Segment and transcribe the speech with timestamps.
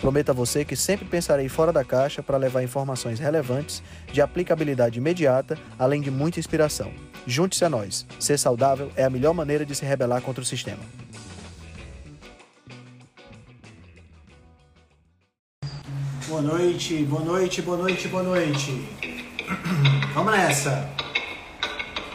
[0.00, 3.82] Prometo a você que sempre pensarei fora da caixa para levar informações relevantes,
[4.12, 6.92] de aplicabilidade imediata, além de muita inspiração.
[7.26, 8.06] Junte-se a nós.
[8.20, 10.82] Ser saudável é a melhor maneira de se rebelar contra o sistema.
[16.28, 18.84] Boa noite, boa noite, boa noite, boa noite.
[20.12, 20.88] Vamos nessa.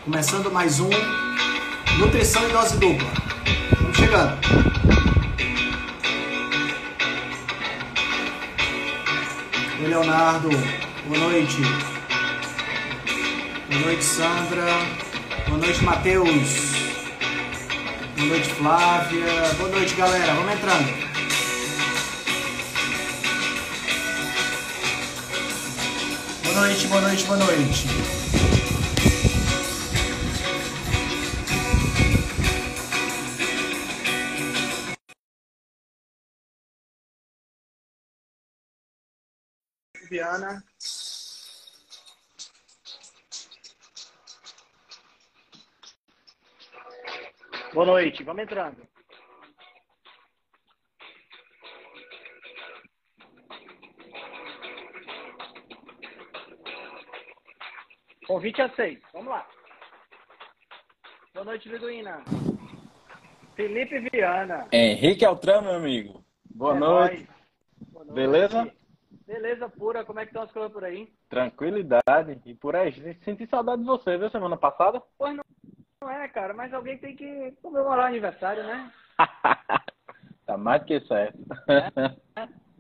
[0.04, 0.90] Começando mais um
[1.98, 3.10] Nutrição em Dose Dupla.
[3.80, 4.71] Vamos chegando.
[9.88, 10.50] Leonardo.
[10.50, 11.62] Boa noite.
[13.70, 14.66] Boa noite, Sandra.
[15.48, 16.72] Boa noite, Matheus.
[18.18, 19.54] Boa noite, Flávia.
[19.58, 20.34] Boa noite, galera.
[20.34, 21.02] Vamos entrando.
[26.44, 28.21] Boa noite, boa noite, boa noite.
[40.12, 40.62] Viana.
[47.74, 48.86] Boa noite, vamos entrando.
[58.28, 59.08] Convite aceito.
[59.14, 59.48] Vamos lá.
[61.34, 62.22] Boa noite, Beduína.
[63.56, 64.68] Felipe Viana.
[64.74, 66.26] Henrique Altran, meu amigo.
[66.54, 67.30] Boa, É noite.
[67.88, 68.14] Boa noite.
[68.14, 68.81] Beleza?
[69.32, 70.04] Beleza pura.
[70.04, 71.10] Como é que estão as coisas por aí?
[71.30, 72.42] Tranquilidade.
[72.46, 72.92] E por aí,
[73.24, 75.02] senti saudade de você, viu, semana passada?
[75.18, 75.44] Pois não,
[76.02, 76.54] não é, cara.
[76.54, 78.92] Mas alguém tem que comemorar o aniversário, né?
[80.46, 81.40] tá mais do que certo.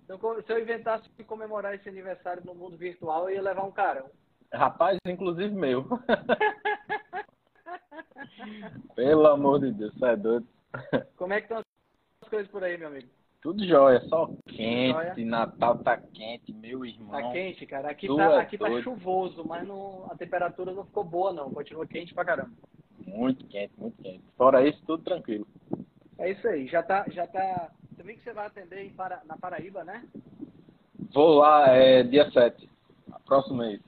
[0.05, 3.63] Se eu, se eu inventasse de comemorar esse aniversário no mundo virtual, eu ia levar
[3.63, 4.09] um carão.
[4.51, 5.85] Rapaz, inclusive meu.
[8.93, 10.45] Pelo amor de Deus, você é doido.
[11.15, 11.63] Como é que estão
[12.21, 13.07] as coisas por aí, meu amigo?
[13.41, 15.15] Tudo jóia, só quente, Jóia.
[15.25, 17.09] Natal tá quente, meu irmão.
[17.11, 17.89] Tá quente, cara.
[17.89, 21.49] Aqui, tá, é aqui tá chuvoso, mas não, a temperatura não ficou boa, não.
[21.51, 22.51] Continua quente pra caramba.
[23.07, 24.23] Muito quente, muito quente.
[24.37, 25.47] Fora isso, tudo tranquilo.
[26.19, 26.67] É isso aí.
[26.67, 27.03] Já tá.
[27.09, 27.71] Já tá...
[27.95, 30.03] Você viu que você vai atender em Para- na Paraíba, né?
[31.11, 32.69] Vou lá, é dia 7,
[33.25, 33.81] próximo mês.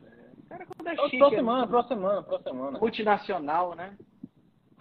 [0.50, 2.80] Cara, quando é Próxima chique, semana, é próxima semana, próxima semana.
[2.80, 3.96] multinacional, né?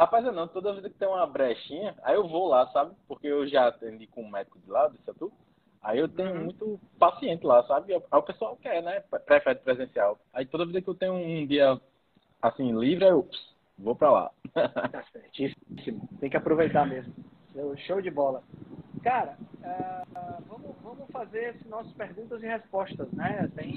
[0.02, 2.92] Rapaz, eu não, toda vez que tem uma brechinha, aí eu vou lá, sabe?
[3.06, 5.32] Porque eu já atendi com um médico de lá, disse a tu.
[5.80, 6.42] Aí eu tenho Uhum.
[6.42, 7.94] muito paciente lá, sabe?
[7.94, 8.98] Aí o pessoal quer, né?
[9.24, 10.18] Prefere presencial.
[10.32, 11.80] Aí toda vez que eu tenho um dia
[12.42, 14.30] assim livre, eu pss, vou pra lá.
[14.52, 16.08] Tá certíssimo.
[16.18, 17.14] Tem que aproveitar mesmo.
[17.86, 18.42] Show de bola.
[19.04, 23.48] Cara, ah, vamos, vamos fazer as nossas perguntas e respostas, né?
[23.54, 23.72] Tem,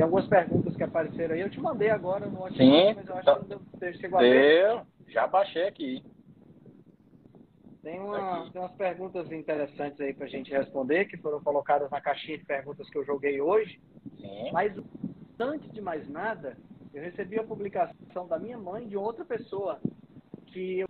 [0.00, 1.42] tem algumas perguntas que apareceram aí.
[1.42, 3.38] Eu te mandei agora no WhatsApp, Sim, mas eu acho tá.
[3.38, 4.64] que não deu, chegou a ver.
[4.64, 6.02] Eu já baixei aqui.
[7.82, 12.38] Tem, uma, tem umas perguntas interessantes aí pra gente responder, que foram colocadas na caixinha
[12.38, 13.78] de perguntas que eu joguei hoje.
[14.16, 14.50] Sim.
[14.52, 14.74] Mas
[15.38, 16.56] antes de mais nada,
[16.94, 19.78] eu recebi a publicação da minha mãe de outra pessoa
[20.46, 20.88] que eu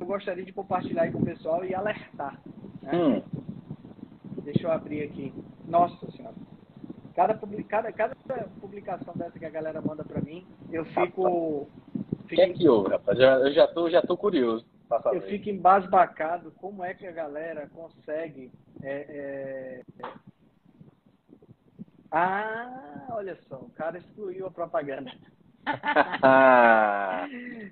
[0.00, 2.40] eu gostaria de compartilhar aí com o pessoal e alertar.
[2.82, 2.90] Né?
[2.94, 3.22] Hum,
[4.42, 5.32] Deixa eu abrir aqui.
[5.68, 6.34] Nossa senhora.
[7.20, 11.28] Cada, cada, cada publicação dessa que a galera manda pra mim, eu fico.
[11.28, 11.68] o
[12.28, 13.18] que é que houve, rapaz?
[13.18, 14.66] Já- Eu já tô, já tô curioso
[15.12, 18.50] eu fico embasbacado como é que a galera consegue.
[18.82, 20.10] é, é,
[22.10, 25.12] Ah, olha só, o cara excluiu a propaganda.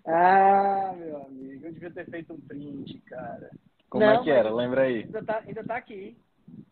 [0.07, 3.51] Ah, meu amigo, eu devia ter feito um print, cara.
[3.91, 4.51] como Não, é que era?
[4.55, 5.03] Lembra aí.
[5.05, 6.17] Ainda tá, ainda tá aqui.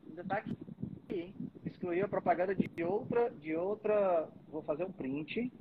[0.09, 0.56] Ainda tá aqui.
[1.65, 4.28] Excluiu a propaganda de outra, de outra.
[4.49, 5.53] Vou fazer um print.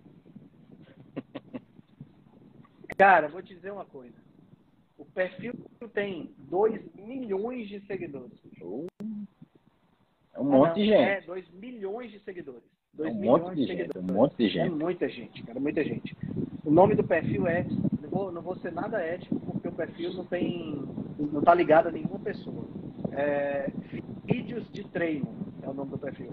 [2.97, 4.15] Cara, vou te dizer uma coisa.
[4.97, 5.53] O perfil
[5.93, 8.37] tem 2 milhões de seguidores.
[10.33, 11.09] É um monte de Ah, gente.
[11.09, 12.63] É, 2 milhões de seguidores.
[12.93, 14.09] É 2 um milhões monte de gente, seguidores.
[14.09, 14.69] um monte de É gente.
[14.75, 16.17] muita gente, cara, muita gente.
[16.63, 17.63] O nome do perfil é.
[18.01, 20.75] Não vou, não vou ser nada ético, porque o perfil não tem.
[21.19, 22.65] não tá ligado a nenhuma pessoa.
[23.11, 23.69] É,
[24.25, 26.31] vídeos de treino é o nome do perfil.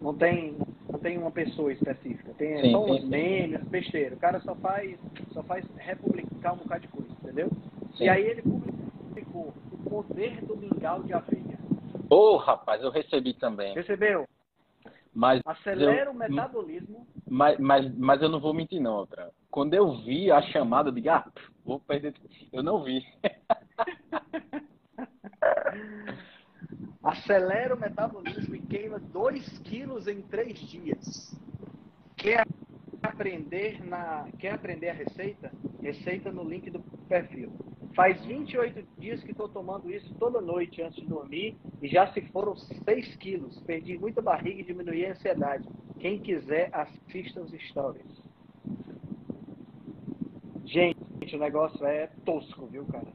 [0.00, 0.56] Não tem,
[0.90, 2.32] não tem uma pessoa específica.
[2.34, 4.14] Tem Sim, só uns memes, besteira.
[4.14, 4.98] O cara só faz,
[5.32, 7.50] só faz republicar um bocado de coisa, entendeu?
[7.96, 8.04] Sim.
[8.04, 11.58] E aí ele publicou o poder do mingau de aveia.
[12.08, 13.74] Ô, rapaz, eu recebi também.
[13.74, 14.28] Recebeu?
[15.12, 17.06] Mas Acelera eu, o metabolismo.
[17.28, 19.30] Mas, mas, mas eu não vou mentir, não, outra.
[19.50, 21.24] Quando eu vi a chamada, eu digo, ah,
[21.64, 22.14] vou perder.
[22.52, 23.04] Eu não vi.
[27.04, 31.38] Acelera o metabolismo e queima 2 quilos em 3 dias.
[32.16, 32.46] Quer
[33.02, 35.52] aprender, na, quer aprender a receita?
[35.82, 37.52] Receita no link do perfil.
[37.94, 42.22] Faz 28 dias que estou tomando isso toda noite antes de dormir e já se
[42.28, 43.60] foram 6 quilos.
[43.60, 45.68] Perdi muita barriga e diminuí a ansiedade.
[46.00, 48.24] Quem quiser, assista os stories.
[50.64, 53.12] Gente, o negócio é tosco, viu, cara?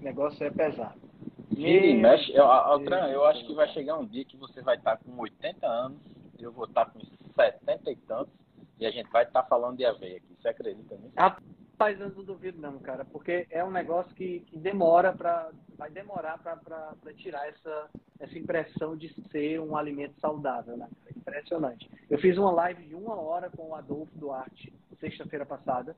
[0.00, 1.11] O negócio é pesado.
[1.56, 2.32] Gira e mexe.
[2.32, 5.66] Eu, Altran, eu acho que vai chegar um dia que você vai estar com 80
[5.66, 5.98] anos,
[6.38, 7.00] eu vou estar com
[7.34, 8.34] 70 e tantos,
[8.78, 10.36] e a gente vai estar falando de aveia aqui.
[10.40, 11.12] Você acredita nisso?
[11.16, 15.90] Rapaz, eu não duvido não, cara, porque é um negócio que, que demora para vai
[15.90, 17.90] demorar para tirar essa,
[18.20, 20.88] essa impressão de ser um alimento saudável, né?
[21.16, 21.90] Impressionante.
[22.08, 25.96] Eu fiz uma live de uma hora com o Adolfo Duarte, sexta-feira passada,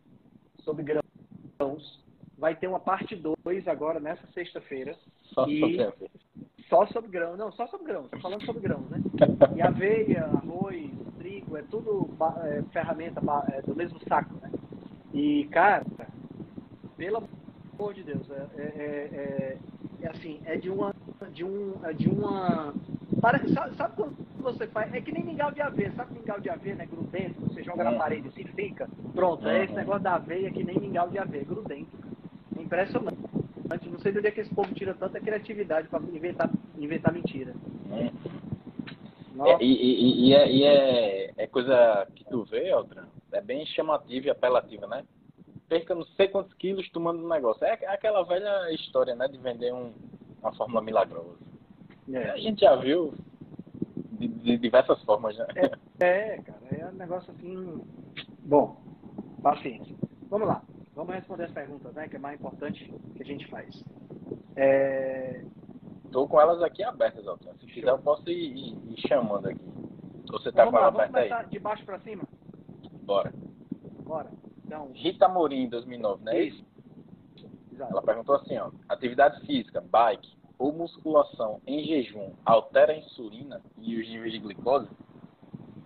[0.61, 2.03] sobre grãos.
[2.45, 4.95] Vai ter uma parte 2 agora, nessa sexta-feira.
[5.33, 5.61] Só e...
[5.61, 6.11] sobre
[6.69, 7.39] Só sobre grãos.
[7.39, 8.05] Não, só sobre grãos.
[8.05, 9.01] Estou falando sobre grãos, né?
[9.57, 12.11] E aveia, arroz, trigo, é tudo
[12.43, 14.51] é, ferramenta é, do mesmo saco, né?
[15.15, 15.87] E, cara,
[16.99, 17.27] pelo
[17.79, 19.59] amor de Deus, é, é, é,
[20.03, 20.95] é assim, é de uma.
[21.33, 22.75] De, um, é de uma.
[23.23, 24.93] Para, sabe, sabe, quando você faz?
[24.93, 25.91] É que nem mingau de aveia.
[25.93, 26.85] Sabe mingau de aveia, né?
[26.85, 27.99] Grudento, você joga na uhum.
[27.99, 28.87] parede assim, fica.
[29.15, 29.79] Pronto, é esse uhum.
[29.79, 32.04] negócio da aveia que nem mingau de aveia, grudento.
[32.75, 33.19] É impressionante.
[33.91, 37.55] Não sei do dia que esse povo tira tanta criatividade para inventar, inventar mentira.
[37.91, 39.47] Uhum.
[39.47, 43.67] É, e, e, e, é, e é, é coisa que tu vê, outra é bem
[43.67, 45.05] chamativa e apelativa, né?
[45.69, 47.65] Perca não sei quantos quilos tomando um negócio.
[47.65, 49.27] É aquela velha história, né?
[49.27, 49.93] De vender um,
[50.41, 51.37] uma fórmula milagrosa.
[52.13, 52.31] É.
[52.31, 53.15] A gente já viu
[54.13, 55.47] de, de diversas formas, né?
[56.01, 56.59] É, é, cara.
[56.71, 57.81] É um negócio assim...
[58.41, 58.77] Bom,
[59.43, 59.97] paciência.
[60.29, 60.63] Vamos lá.
[60.95, 62.09] Vamos responder as perguntas, né?
[62.09, 63.85] Que é mais importante que a gente faz.
[64.57, 65.45] É...
[66.13, 67.53] Tô com elas aqui abertas, Alton.
[67.59, 69.65] Se quiser, eu posso ir, ir, ir chamando aqui.
[70.31, 71.49] Você tá com ela aberta aí?
[71.49, 72.23] de baixo para cima?
[73.03, 73.33] Bora.
[74.05, 74.31] Bora.
[74.65, 76.41] Então, Rita Morim, 2009, né?
[76.41, 76.65] Isso.
[77.73, 77.91] Exato.
[77.91, 78.71] Ela perguntou assim, ó.
[78.89, 84.89] Atividade física, bike ou musculação em jejum altera a insulina e os níveis de glicose?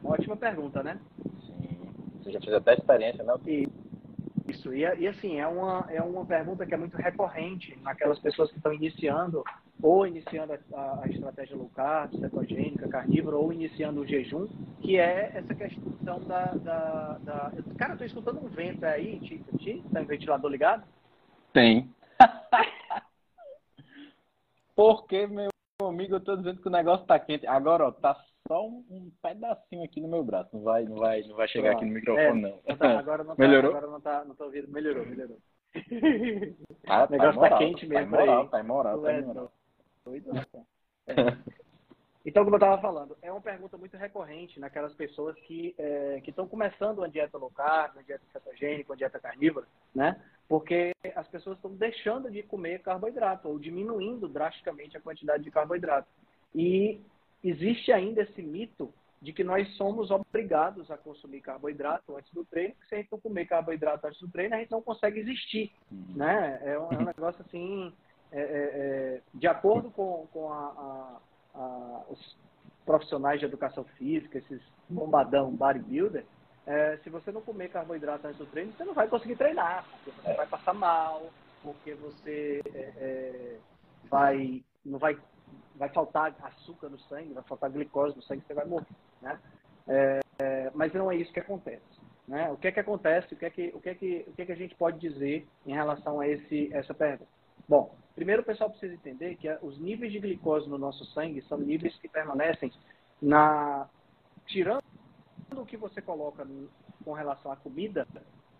[0.04, 1.00] Ótima pergunta, né?
[1.46, 1.90] Sim.
[2.22, 3.34] Você já fez até experiência, né?
[3.46, 3.87] Isso.
[4.66, 8.56] E, e assim, é uma, é uma pergunta que é muito recorrente naquelas pessoas que
[8.56, 9.44] estão iniciando
[9.82, 14.48] ou iniciando a, a, estratégia low carb, cetogênica, carnívora, ou iniciando o jejum,
[14.80, 16.46] que é essa questão da...
[16.46, 17.52] da, da...
[17.76, 19.84] Cara, eu tô escutando um vento aí, Ti, Ti?
[19.92, 20.84] Tá um ventilador ligado?
[21.52, 21.88] Tem.
[24.74, 25.50] Porque, meu
[25.80, 27.46] amigo, eu tô dizendo que o negócio tá quente.
[27.46, 28.16] Agora, ó, tá
[28.48, 30.48] só um, um pedacinho aqui no meu braço.
[30.52, 32.76] Não vai, não vai, não vai chegar aqui no microfone, é, não.
[32.76, 33.70] Tá, agora não tá, melhorou?
[33.70, 34.68] Agora não tá, não tô ouvindo.
[34.68, 35.38] Melhorou, melhorou.
[36.86, 38.10] Ah, o negócio tá, tá quente mesmo.
[38.10, 39.48] Tá moral, tá moral, tá.
[40.04, 40.30] Doido,
[41.06, 41.14] é.
[42.28, 46.46] Então, como eu estava falando, é uma pergunta muito recorrente naquelas pessoas que é, estão
[46.46, 50.20] começando uma dieta low carb, uma dieta cetogênica, uma dieta carnívora, né?
[50.46, 56.06] Porque as pessoas estão deixando de comer carboidrato ou diminuindo drasticamente a quantidade de carboidrato.
[56.54, 57.00] E
[57.42, 62.74] existe ainda esse mito de que nós somos obrigados a consumir carboidrato antes do treino,
[62.74, 65.72] porque se a gente não comer carboidrato antes do treino, a gente não consegue existir,
[65.90, 66.14] uhum.
[66.14, 66.60] né?
[66.62, 67.92] É um, é um negócio assim
[68.30, 70.56] é, é, é, de acordo com, com a,
[71.54, 72.36] a, a, os
[72.84, 76.24] profissionais de educação física, esses bombadão bodybuilder,
[76.66, 80.10] é, se você não comer carboidrato antes do treino, você não vai conseguir treinar, porque
[80.10, 81.30] você vai passar mal,
[81.62, 83.56] porque você é, é,
[84.10, 85.16] vai, não vai,
[85.78, 88.86] vai faltar açúcar no sangue, vai faltar glicose no sangue, você vai morrer,
[89.22, 89.38] né?
[90.74, 91.82] mas não é isso que acontece.
[92.26, 92.50] Né?
[92.50, 93.32] O que é que acontece?
[93.32, 94.98] O que é que, o que, é que, o que, é que a gente pode
[94.98, 97.30] dizer em relação a esse, essa pergunta?
[97.66, 101.58] Bom, primeiro o pessoal precisa entender que os níveis de glicose no nosso sangue são
[101.58, 102.70] níveis que permanecem
[103.20, 103.88] na
[104.46, 104.82] tirando
[105.56, 106.46] o que você coloca
[107.04, 108.06] com relação à comida,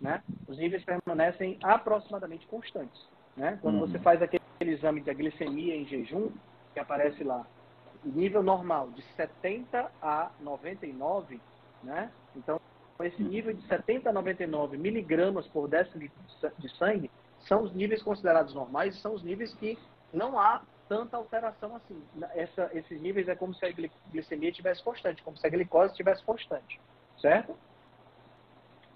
[0.00, 0.22] né?
[0.46, 3.06] Os níveis permanecem aproximadamente constantes,
[3.36, 3.58] né?
[3.60, 3.86] Quando uhum.
[3.86, 6.30] você faz aquele exame da glicemia em jejum,
[6.78, 7.44] que aparece lá,
[8.04, 11.40] o nível normal de 70 a 99,
[11.82, 12.10] né?
[12.36, 12.60] Então,
[13.02, 16.18] esse nível de 70 a 99 miligramas por decilitro
[16.58, 19.78] de sangue são os níveis considerados normais e são os níveis que
[20.12, 22.00] não há tanta alteração assim.
[22.34, 23.72] Essa, esses níveis é como se a
[24.12, 26.80] glicemia estivesse constante, como se a glicose estivesse constante,
[27.20, 27.56] certo?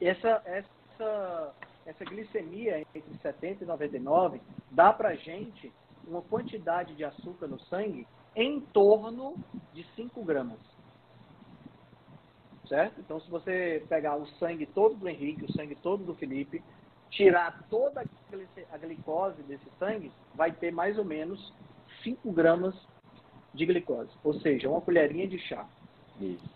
[0.01, 1.55] Essa, essa,
[1.87, 5.73] essa glicemia entre 70 e 99 dá para gente
[6.07, 9.37] uma quantidade de açúcar no sangue em torno
[9.73, 10.59] de 5 gramas.
[12.69, 13.01] certo?
[13.01, 16.63] Então, se você pegar o sangue todo do Henrique, o sangue todo do Felipe,
[17.11, 18.03] tirar toda
[18.73, 21.53] a glicose desse sangue, vai ter mais ou menos
[22.03, 22.75] 5 gramas
[23.53, 25.67] de glicose, ou seja, uma colherinha de chá.
[26.19, 26.51] Isso.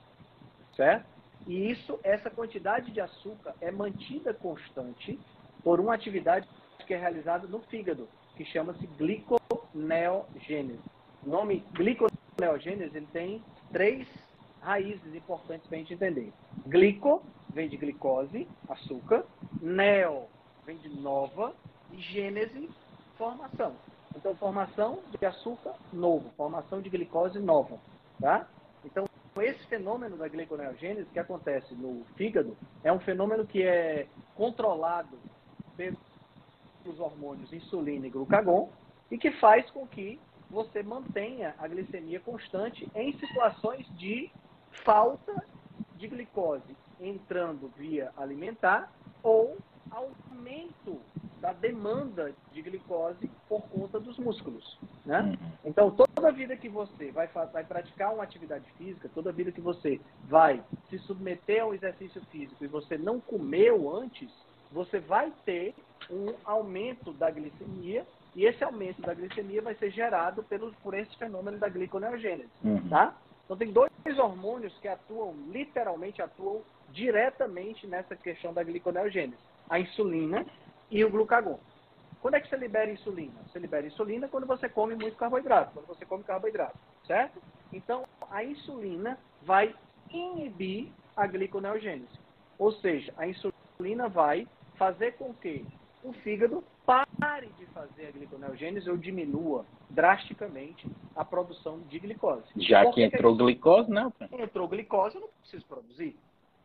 [0.74, 1.06] Certo?
[1.46, 5.18] E isso, essa quantidade de açúcar é mantida constante
[5.62, 6.48] por uma atividade
[6.86, 10.80] que é realizada no fígado, que chama-se gliconeogênese.
[11.24, 14.06] O nome gliconeogênese ele tem três
[14.60, 16.32] raízes importantes para a gente entender.
[16.66, 19.24] Glico vem de glicose, açúcar,
[19.60, 20.26] neo
[20.64, 21.54] vem de nova
[21.92, 22.68] e gênese,
[23.16, 23.74] formação.
[24.14, 27.78] Então, formação de açúcar novo, formação de glicose nova,
[28.20, 28.48] tá?
[28.84, 29.04] Então,
[29.42, 35.18] esse fenômeno da gliconeogênese que acontece no fígado é um fenômeno que é controlado
[36.86, 38.70] pelos hormônios insulina e glucagon
[39.10, 44.30] e que faz com que você mantenha a glicemia constante em situações de
[44.84, 45.44] falta
[45.96, 49.56] de glicose entrando via alimentar ou
[49.90, 51.00] aumento
[51.40, 54.78] da demanda de glicose por conta dos músculos.
[55.04, 55.20] Né?
[55.20, 55.52] Uhum.
[55.64, 60.00] Então, toda vida que você vai, vai praticar uma atividade física, toda vida que você
[60.24, 64.30] vai se submeter a um exercício físico e você não comeu antes,
[64.72, 65.74] você vai ter
[66.10, 71.16] um aumento da glicemia e esse aumento da glicemia vai ser gerado pelo, por esse
[71.16, 72.50] fenômeno da gliconeogênese.
[72.62, 72.88] Uhum.
[72.88, 73.16] Tá?
[73.44, 79.38] Então, tem dois hormônios que atuam, literalmente atuam diretamente nessa questão da gliconeogênese.
[79.70, 80.44] A insulina
[80.90, 81.58] e o glucagon.
[82.20, 83.34] Quando é que você libera insulina?
[83.46, 87.40] Você libera insulina quando você come muito carboidrato, quando você come carboidrato, certo?
[87.72, 89.74] Então, a insulina vai
[90.10, 92.18] inibir a gliconeogênese.
[92.58, 95.64] Ou seja, a insulina vai fazer com que
[96.02, 102.44] o fígado pare de fazer a gliconeogênese ou diminua drasticamente a produção de glicose.
[102.56, 104.12] Já que entrou que glicose, não?
[104.32, 106.16] Entrou glicose, eu não preciso produzir,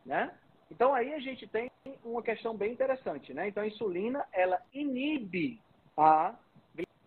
[0.06, 0.32] né?
[0.70, 1.70] Então aí a gente tem
[2.04, 3.48] uma questão bem interessante, né?
[3.48, 5.60] Então a insulina, ela inibe
[5.96, 6.34] a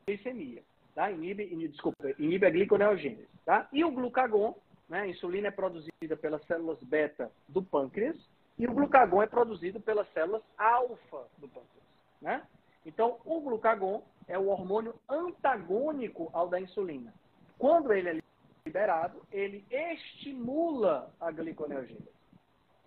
[0.05, 0.61] glicemia,
[0.93, 1.09] tá?
[1.09, 3.67] Inibe, inibe desculpa, inibe a gliconeogênese, tá?
[3.71, 4.55] E o glucagon,
[4.89, 5.01] né?
[5.01, 8.17] A insulina é produzida pelas células beta do pâncreas
[8.57, 11.85] e o glucagon é produzido pelas células alfa do pâncreas,
[12.21, 12.43] né?
[12.85, 17.13] Então, o glucagon é o hormônio antagônico ao da insulina.
[17.57, 18.21] Quando ele é
[18.65, 22.09] liberado, ele estimula a gliconeogênese,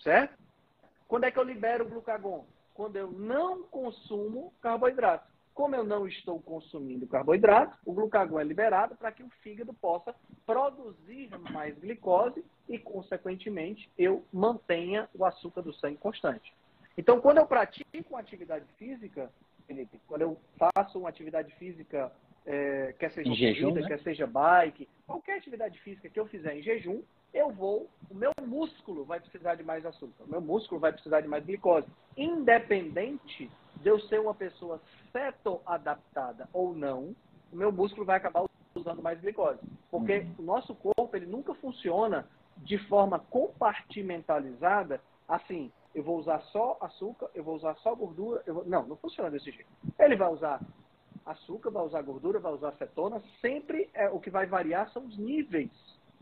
[0.00, 0.38] certo?
[1.06, 2.46] Quando é que eu libero o glucagon?
[2.74, 5.26] Quando eu não consumo carboidrato.
[5.52, 10.14] Como eu não estou consumindo carboidrato, o glucagon é liberado para que o fígado possa
[10.46, 16.52] produzir mais glicose e, consequentemente, eu mantenha o açúcar do sangue constante.
[16.96, 19.30] Então, quando eu pratico uma atividade física,
[19.66, 22.12] Felipe, quando eu faço uma atividade física,
[22.44, 23.86] é, quer seja corrida, jejum, né?
[23.86, 28.32] quer seja bike, qualquer atividade física que eu fizer em jejum, eu vou, o meu
[28.42, 31.86] músculo vai precisar de mais açúcar, o meu músculo vai precisar de mais glicose.
[32.16, 34.80] Independente de eu ser uma pessoa
[35.12, 37.14] cetoadaptada ou não,
[37.52, 38.44] o meu músculo vai acabar
[38.74, 39.60] usando mais glicose.
[39.90, 40.34] Porque uhum.
[40.38, 42.26] o nosso corpo, ele nunca funciona
[42.58, 48.64] de forma compartimentalizada, assim, eu vou usar só açúcar, eu vou usar só gordura, vou...
[48.64, 49.70] não, não funciona desse jeito.
[49.98, 50.60] Ele vai usar
[51.24, 55.18] açúcar, vai usar gordura, vai usar cetona, sempre é, o que vai variar são os
[55.18, 55.70] níveis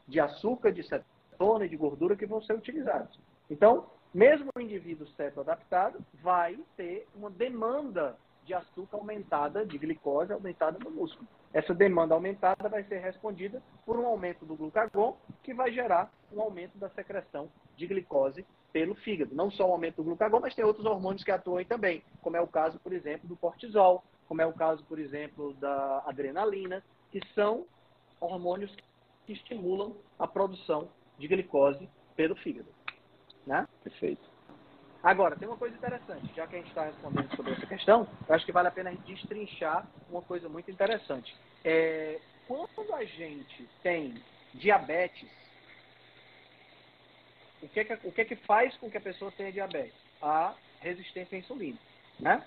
[0.07, 3.19] de açúcar, de cetona e de gordura que vão ser utilizados.
[3.50, 10.32] Então, mesmo o indivíduo certo adaptado vai ter uma demanda de açúcar aumentada, de glicose
[10.32, 11.28] aumentada no músculo.
[11.52, 16.40] Essa demanda aumentada vai ser respondida por um aumento do glucagon, que vai gerar um
[16.40, 19.34] aumento da secreção de glicose pelo fígado.
[19.34, 22.40] Não só o aumento do glucagon, mas tem outros hormônios que atuam também, como é
[22.40, 27.20] o caso, por exemplo, do cortisol, como é o caso, por exemplo, da adrenalina, que
[27.34, 27.66] são
[28.20, 28.74] hormônios
[29.24, 30.88] que estimulam a produção
[31.18, 32.68] de glicose pelo fígado.
[33.46, 33.66] Né?
[33.82, 34.36] Perfeito.
[35.06, 38.34] Agora, tem uma coisa interessante, já que a gente está respondendo sobre essa questão, eu
[38.34, 41.32] acho que vale a pena a gente destrinchar uma coisa muito interessante.
[41.64, 44.20] É, quando a gente tem
[44.54, 45.30] diabetes,
[47.62, 49.94] o que, é que, o que, é que faz com que a pessoa tenha diabetes?
[50.20, 51.78] A resistência à insulina.
[52.18, 52.44] Né?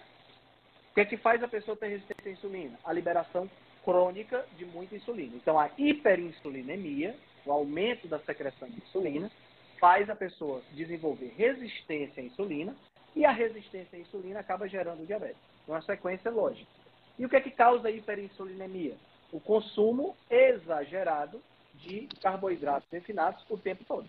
[0.92, 2.78] O que é que faz a pessoa ter resistência à insulina?
[2.84, 3.50] A liberação
[3.86, 5.34] crônica de muita insulina.
[5.38, 9.32] Então, a hiperinsulinemia, o aumento da secreção de insulina,
[9.80, 12.76] faz a pessoa desenvolver resistência à insulina
[13.16, 15.42] e a resistência à insulina acaba gerando diabetes.
[15.68, 16.70] É uma sequência lógica.
[17.18, 18.96] E o que é que causa a hiperinsulinemia?
[19.32, 21.42] O consumo exagerado
[21.76, 24.08] de carboidratos refinados o tempo todo.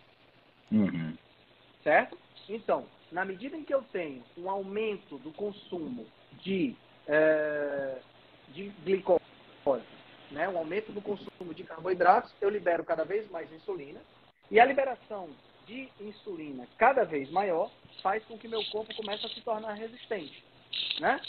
[0.70, 1.16] Uhum.
[1.82, 2.18] Certo?
[2.48, 6.06] Então, na medida em que eu tenho um aumento do consumo
[6.42, 6.74] de,
[7.06, 7.98] é,
[8.48, 9.20] de glicose,
[10.30, 14.00] né, um aumento do consumo de carboidratos, eu libero cada vez mais insulina.
[14.50, 15.28] E a liberação
[15.70, 17.70] de insulina cada vez maior
[18.02, 20.44] faz com que meu corpo comece a se tornar resistente,
[20.98, 21.20] né?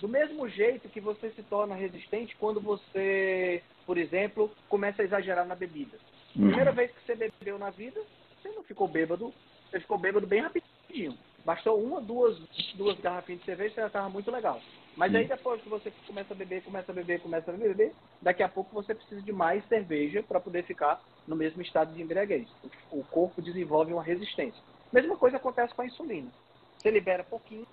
[0.00, 5.46] Do mesmo jeito que você se torna resistente quando você, por exemplo, começa a exagerar
[5.46, 5.98] na bebida.
[6.36, 6.48] Uhum.
[6.48, 8.00] Primeira vez que você bebeu na vida,
[8.40, 9.34] você não ficou bêbado,
[9.68, 11.18] você ficou bêbado bem rapidinho.
[11.44, 12.38] Bastou uma, duas,
[12.74, 14.60] duas garrafinhas de cerveja, você já estava muito legal.
[14.96, 18.42] Mas aí depois que você começa a beber, começa a beber, começa a beber, daqui
[18.42, 22.48] a pouco você precisa de mais cerveja para poder ficar no mesmo estado de embriaguez.
[22.90, 24.60] O corpo desenvolve uma resistência.
[24.90, 26.30] Mesma coisa acontece com a insulina.
[26.78, 27.66] Você libera pouquinho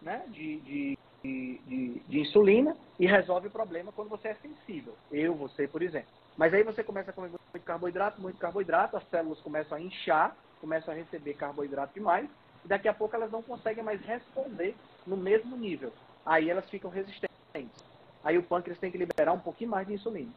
[0.00, 4.94] né, de, de, de, de, insulina e resolve o problema quando você é sensível.
[5.10, 6.08] Eu, você, por exemplo.
[6.36, 10.36] Mas aí você começa a comer muito carboidrato, muito carboidrato, as células começam a inchar,
[10.60, 12.30] começam a receber carboidrato demais,
[12.64, 15.92] e daqui a pouco elas não conseguem mais responder no mesmo nível.
[16.24, 17.28] Aí elas ficam resistentes.
[18.22, 20.30] Aí o pâncreas tem que liberar um pouquinho mais de insulina.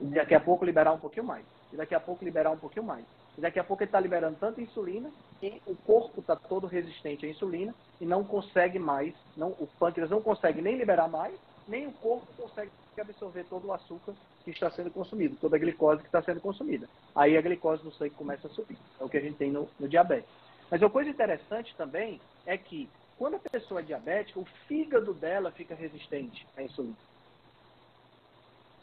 [0.00, 1.44] E daqui a pouco liberar um pouquinho mais.
[1.72, 3.04] E daqui a pouco liberar um pouquinho mais.
[3.36, 5.10] E daqui a pouco ele está liberando tanta insulina
[5.40, 10.10] que o corpo está todo resistente à insulina e não consegue mais, não, o pâncreas
[10.10, 11.38] não consegue nem liberar mais,
[11.68, 16.00] nem o corpo consegue absorver todo o açúcar que está sendo consumido, toda a glicose
[16.00, 16.88] que está sendo consumida.
[17.14, 18.78] Aí a glicose no sangue começa a subir.
[18.98, 20.30] É o que a gente tem no, no diabetes.
[20.70, 22.88] Mas uma coisa interessante também é que
[23.18, 26.96] quando a pessoa é diabética, o fígado dela fica resistente à insulina.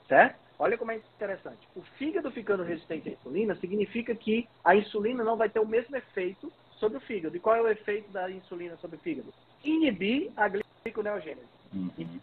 [0.08, 0.43] Certo?
[0.60, 1.68] Olha como é interessante.
[1.76, 5.96] O fígado ficando resistente à insulina significa que a insulina não vai ter o mesmo
[5.96, 7.36] efeito sobre o fígado.
[7.36, 9.34] E qual é o efeito da insulina sobre o fígado?
[9.64, 11.48] Inibir a gliconeogênese.
[11.74, 12.20] Uhum.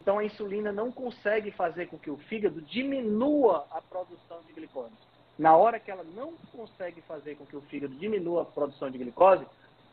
[0.00, 4.94] Então a insulina não consegue fazer com que o fígado diminua a produção de glicose.
[5.38, 8.98] Na hora que ela não consegue fazer com que o fígado diminua a produção de
[8.98, 9.46] glicose,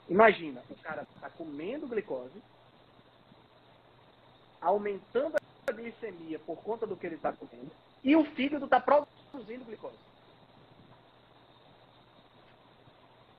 [0.10, 2.42] imagina, o cara está comendo glicose,
[4.62, 5.45] aumentando a
[5.76, 7.72] glicemia por conta do que ele está comendo,
[8.04, 9.98] e o fígado está produzindo glicose.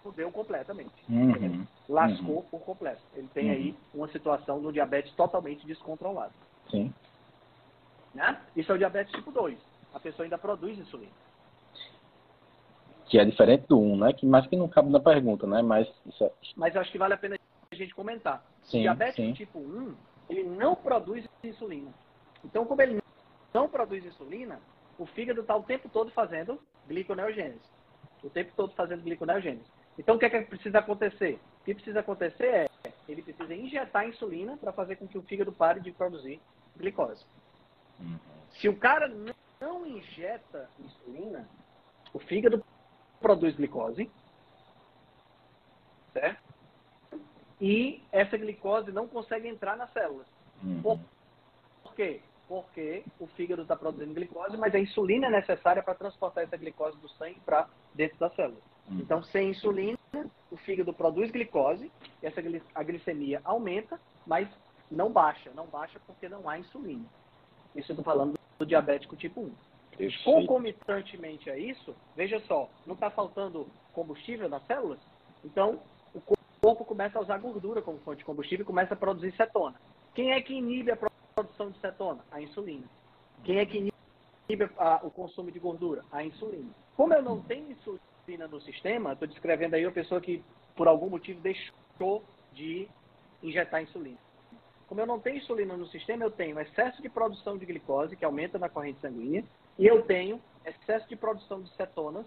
[0.02, 0.92] Fudeu completamente.
[1.08, 1.66] Uhum.
[1.88, 2.42] Lascou uhum.
[2.42, 3.02] por completo.
[3.14, 3.52] Ele tem uhum.
[3.52, 6.32] aí uma situação do diabetes totalmente descontrolado.
[6.70, 6.92] Sim.
[8.14, 8.40] Né?
[8.54, 9.58] Isso é o diabetes tipo 2.
[9.92, 11.12] A pessoa ainda produz insulina.
[13.06, 14.12] Que é diferente do 1, né?
[14.12, 15.62] Que, mas que não cabe na pergunta, né?
[15.62, 15.88] Mas,
[16.20, 16.32] é...
[16.56, 17.36] mas eu acho que vale a pena
[17.70, 18.44] a gente comentar.
[18.64, 19.32] Sim, diabetes sim.
[19.32, 19.94] tipo 1,
[20.30, 21.92] ele não produz insulina.
[22.46, 23.02] Então, como ele
[23.52, 24.60] não produz insulina,
[24.98, 27.60] o fígado está o tempo todo fazendo gliconeogênese.
[28.22, 29.66] O tempo todo fazendo gliconeogênese.
[29.98, 31.40] Então, o que é que precisa acontecer?
[31.60, 35.52] O que precisa acontecer é, ele precisa injetar insulina para fazer com que o fígado
[35.52, 36.40] pare de produzir
[36.76, 37.24] glicose.
[37.98, 38.18] Uhum.
[38.60, 39.08] Se o cara
[39.60, 41.48] não injeta insulina,
[42.12, 42.64] o fígado
[43.20, 44.10] produz glicose,
[46.12, 46.46] certo?
[47.60, 50.26] E essa glicose não consegue entrar nas células.
[50.62, 50.82] Uhum.
[50.82, 51.00] Por,
[51.82, 52.20] por quê?
[52.48, 56.96] Porque o fígado está produzindo glicose, mas a insulina é necessária para transportar essa glicose
[56.98, 58.60] do sangue para dentro da célula.
[58.88, 58.98] Uhum.
[59.00, 59.98] Então, sem insulina,
[60.50, 61.90] o fígado produz glicose,
[62.22, 62.40] essa
[62.74, 64.48] a glicemia aumenta, mas
[64.90, 65.50] não baixa.
[65.54, 67.04] Não baixa porque não há insulina.
[67.74, 69.52] Isso eu estou falando do diabético tipo 1.
[69.96, 70.24] Perfeito.
[70.24, 74.98] Concomitantemente a isso, veja só, não está faltando combustível nas células?
[75.44, 75.80] Então,
[76.14, 76.20] o
[76.60, 79.76] corpo começa a usar gordura como fonte de combustível e começa a produzir cetona.
[80.14, 80.96] Quem é que inibe a
[81.36, 82.24] produção de cetona?
[82.32, 82.86] A insulina.
[83.44, 86.02] Quem é que inibe a, o consumo de gordura?
[86.10, 86.70] A insulina.
[86.96, 90.42] Como eu não tenho insulina no sistema, estou descrevendo aí uma pessoa que,
[90.74, 92.88] por algum motivo, deixou de
[93.42, 94.16] injetar insulina.
[94.88, 98.24] Como eu não tenho insulina no sistema, eu tenho excesso de produção de glicose, que
[98.24, 99.44] aumenta na corrente sanguínea,
[99.78, 102.26] e eu tenho excesso de produção de cetonas,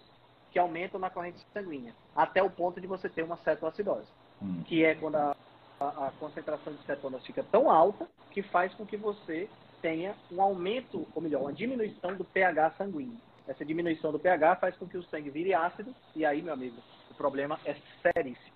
[0.52, 4.08] que aumentam na corrente sanguínea, até o ponto de você ter uma cetoacidose,
[4.42, 4.62] hum.
[4.68, 5.36] que é quando a,
[5.80, 9.50] a, a, concentração de cetonas fica tão alta que faz com que você
[9.82, 13.18] tenha um aumento, ou melhor, uma diminuição do pH sanguíneo.
[13.48, 16.78] Essa diminuição do pH faz com que o sangue vire ácido, e aí, meu amigo,
[17.10, 18.56] o problema é seríssimo.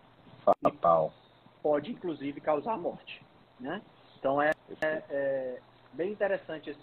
[0.62, 1.14] Fatal.
[1.62, 3.24] Pode, inclusive, causar morte.
[3.60, 3.82] Né?
[4.20, 5.60] Então, é, é, é
[5.94, 6.80] bem interessante esse,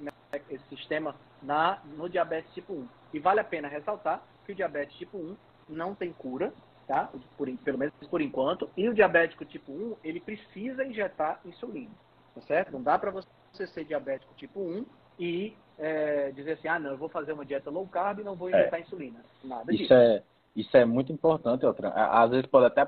[0.49, 2.89] esse sistema na, no diabetes tipo 1.
[3.13, 5.37] E vale a pena ressaltar que o diabetes tipo 1
[5.69, 6.53] não tem cura,
[6.91, 7.09] tá?
[7.37, 8.69] Por, pelo menos por enquanto.
[8.77, 11.93] E o diabético tipo 1, ele precisa injetar insulina,
[12.35, 12.73] tá certo?
[12.73, 14.85] Não dá para você ser diabético tipo 1
[15.17, 18.35] e é, dizer assim, ah, não, eu vou fazer uma dieta low carb e não
[18.35, 18.83] vou injetar é.
[18.83, 19.21] insulina.
[19.45, 19.95] Nada isso disso.
[19.95, 20.23] É,
[20.57, 21.65] isso é muito importante.
[21.65, 22.85] Às vezes pode até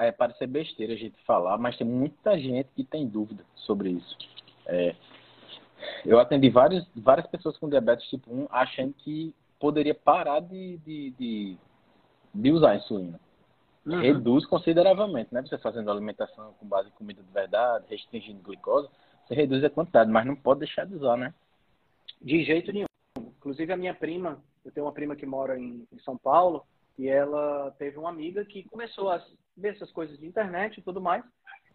[0.00, 4.18] é, parecer besteira a gente falar, mas tem muita gente que tem dúvida sobre isso.
[4.66, 4.96] É,
[6.04, 11.10] eu atendi várias, várias pessoas com diabetes tipo 1 achando que poderia parar de, de,
[11.12, 11.56] de,
[12.34, 13.20] de usar insulina.
[13.86, 14.00] Uhum.
[14.00, 15.42] Reduz consideravelmente, né?
[15.42, 18.88] Você fazendo alimentação com base em comida de verdade, restringindo glicose,
[19.24, 21.32] você reduz a quantidade, mas não pode deixar de usar, né?
[22.20, 22.86] De jeito nenhum.
[23.16, 26.64] Inclusive a minha prima, eu tenho uma prima que mora em, em São Paulo,
[26.98, 29.22] E ela teve uma amiga que começou a
[29.56, 31.22] ver essas coisas de internet e tudo mais,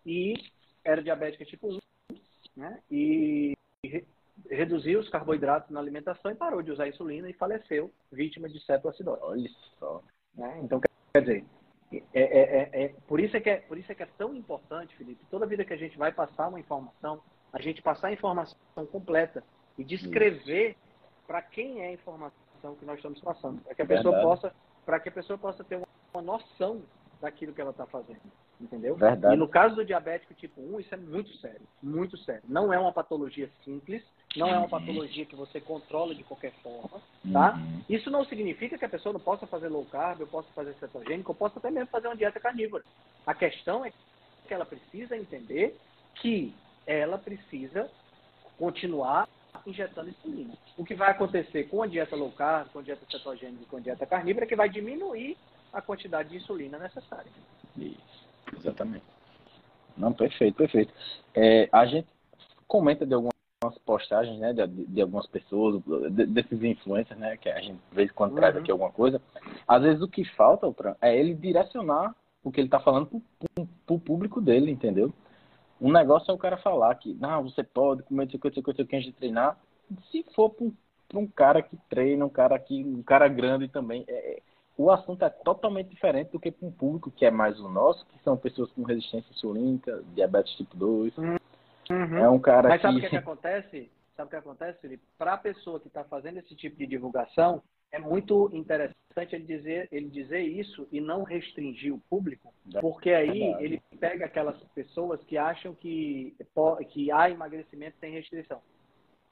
[0.06, 0.34] e
[0.84, 1.80] era diabética tipo 1,
[2.58, 2.82] né?
[2.91, 3.54] E
[3.86, 4.06] re
[4.50, 9.21] reduziu os carboidratos na alimentação e parou de usar insulina e faleceu, vítima de cetoacidose.
[9.21, 10.02] Olha só.
[10.34, 10.60] Né?
[10.63, 10.82] Então,
[11.13, 11.45] quer dizer,
[11.92, 14.34] é, é, é, é, por, isso é que é, por isso é que é tão
[14.34, 18.14] importante, Felipe, toda vida que a gente vai passar uma informação, a gente passar a
[18.14, 18.58] informação
[18.92, 19.44] completa
[19.78, 20.78] e descrever
[21.28, 24.42] para quem é a informação que nós estamos passando, para que a pessoa Verdade.
[24.42, 25.82] possa, para que a pessoa possa ter
[26.14, 26.82] uma noção
[27.20, 28.22] daquilo que ela está fazendo.
[28.62, 28.95] Entendeu?
[28.95, 29.34] Verdade.
[29.34, 31.62] E no caso do diabético tipo 1, isso é muito sério.
[31.82, 32.43] Muito sério.
[32.47, 34.04] Não é uma patologia simples,
[34.36, 37.02] não é uma patologia que você controla de qualquer forma,
[37.34, 37.56] tá?
[37.56, 37.82] Uhum.
[37.89, 41.32] Isso não significa que a pessoa não possa fazer low carb, eu possa fazer cetogênico,
[41.32, 42.84] eu posso até mesmo fazer uma dieta carnívora.
[43.26, 43.91] A questão é
[44.47, 45.76] que ela precisa entender
[46.15, 46.54] que
[46.86, 47.89] ela precisa
[48.58, 49.28] continuar
[49.65, 50.54] injetando insulina.
[50.78, 53.78] O que vai acontecer com a dieta low carb, com a dieta cetogênica e com
[53.78, 55.36] a dieta carnívora é que vai diminuir
[55.74, 57.32] a quantidade de insulina necessária.
[57.78, 58.21] Isso,
[58.58, 59.04] exatamente.
[59.98, 60.94] Não, perfeito, perfeito.
[61.36, 62.08] É, a gente
[62.68, 63.34] comenta de algumas
[63.86, 68.32] postagens, né, de, de algumas pessoas, de, desses influencers, né, que a gente em quando
[68.32, 68.38] uhum.
[68.38, 69.22] traz aqui alguma coisa.
[69.68, 70.68] Às vezes o que falta,
[71.02, 73.22] é ele direcionar o que ele está falando
[73.86, 75.14] para o público dele, entendeu?
[75.80, 78.72] Um negócio é o cara falar que, não, você pode comer isso aqui, isso aqui,
[78.72, 79.58] isso aqui antes de treinar.
[80.12, 80.74] Se for para um,
[81.16, 84.42] um, cara que treina, um cara que, um cara grande também, é, é
[84.82, 88.06] o assunto é totalmente diferente do que para um público que é mais o nosso,
[88.08, 91.15] que são pessoas com resistência insulínica, diabetes tipo 2.
[91.17, 91.38] Uhum.
[92.17, 93.10] É um cara Mas sabe o que...
[93.10, 93.91] que acontece?
[94.15, 95.04] Sabe o que acontece, Felipe?
[95.17, 99.88] Para a pessoa que está fazendo esse tipo de divulgação, é muito interessante ele dizer,
[99.91, 105.38] ele dizer isso e não restringir o público, porque aí ele pega aquelas pessoas que
[105.38, 106.36] acham que,
[106.89, 108.62] que há emagrecimento sem restrição.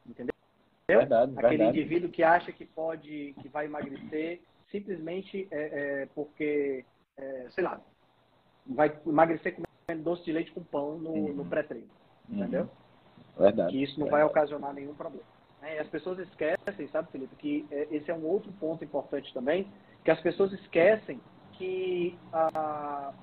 [0.05, 0.33] Entendeu?
[0.87, 1.79] Verdade, Aquele verdade.
[1.79, 6.85] indivíduo que acha que pode, que vai emagrecer simplesmente é, é porque,
[7.17, 7.81] é, sei lá,
[8.65, 11.33] vai emagrecer comendo doce de leite com pão no, uhum.
[11.33, 11.87] no pré-treino.
[12.29, 12.39] Uhum.
[12.39, 12.69] Entendeu?
[13.37, 13.71] Verdade.
[13.71, 14.23] Que isso não verdade.
[14.23, 15.25] vai ocasionar nenhum problema.
[15.61, 15.77] Né?
[15.77, 19.67] E as pessoas esquecem, sabe, Felipe, que é, esse é um outro ponto importante também,
[20.03, 21.19] que as pessoas esquecem
[21.53, 23.13] que as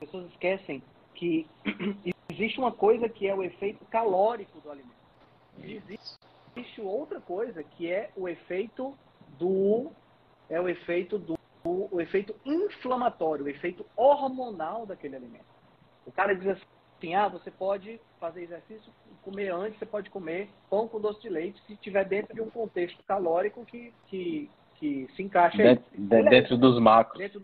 [0.00, 0.82] pessoas esquecem
[1.14, 1.46] que
[2.32, 4.90] existe uma coisa que é o efeito calórico do alimento.
[5.62, 8.92] Existe outra coisa que é o efeito
[9.40, 9.90] do
[10.48, 15.44] é o efeito do o efeito inflamatório, o efeito hormonal daquele alimento.
[16.06, 18.90] O cara diz assim, ah, você pode fazer exercício,
[19.22, 22.48] comer antes, você pode comer pão com doce de leite, se estiver dentro de um
[22.48, 25.84] contexto calórico que, que, que se encaixa dentro,
[26.30, 27.18] dentro dos macros.
[27.18, 27.42] Dentro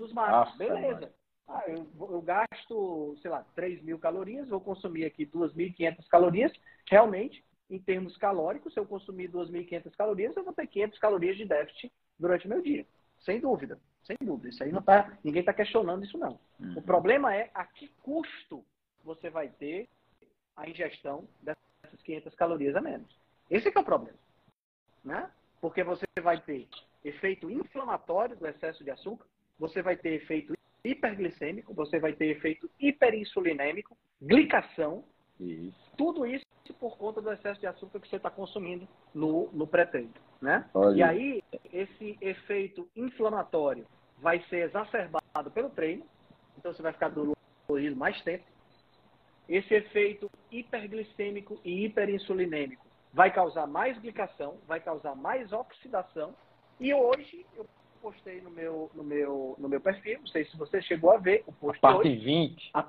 [0.00, 1.12] dos macros, beleza.
[1.46, 6.52] Ah, eu, eu, gasto, sei lá, 3 mil calorias, vou consumir aqui 2.500 calorias.
[6.90, 11.44] Realmente, em termos calóricos, se eu consumir 2.500 calorias, eu vou ter 500 calorias de
[11.44, 12.86] déficit durante o meu dia.
[13.20, 13.78] Sem dúvida.
[14.04, 14.48] Sem dúvida.
[14.48, 16.38] Isso aí não tá, ninguém está questionando isso não.
[16.58, 16.78] Uhum.
[16.78, 18.64] O problema é a que custo
[19.04, 19.88] você vai ter
[20.56, 23.08] a ingestão dessas 500 calorias a menos.
[23.50, 24.18] Esse é o problema.
[25.04, 25.30] Né?
[25.60, 26.68] Porque você vai ter
[27.04, 29.26] efeito inflamatório do excesso de açúcar,
[29.58, 35.04] você vai ter efeito hiperglicêmico, você vai ter efeito hiperinsulinêmico, glicação,
[35.38, 35.92] isso.
[35.96, 40.12] tudo isso por conta do excesso de açúcar que você está consumindo no, no pré-treino,
[40.40, 40.68] né?
[40.94, 43.86] E aí, esse efeito inflamatório
[44.18, 46.04] vai ser exacerbado pelo treino,
[46.58, 48.44] então você vai ficar dolorido mais tempo.
[49.48, 56.34] Esse efeito hiperglicêmico e hiperinsulinêmico vai causar mais glicação, vai causar mais oxidação.
[56.78, 57.66] E hoje eu
[58.02, 61.42] postei no meu, no meu, no meu perfil, não sei se você chegou a ver
[61.46, 62.70] o post a parte hoje, 20.
[62.74, 62.82] A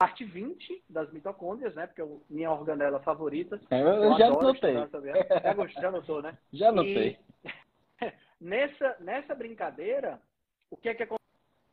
[0.00, 1.86] parte 20 das mitocôndrias, né?
[1.86, 3.60] Porque é a minha organela favorita.
[3.70, 4.72] É, eu, eu já notei.
[4.72, 6.38] Já, já notou, né?
[6.50, 7.18] Já notei.
[7.44, 7.50] E,
[8.40, 10.18] nessa, nessa brincadeira,
[10.70, 11.06] o que é que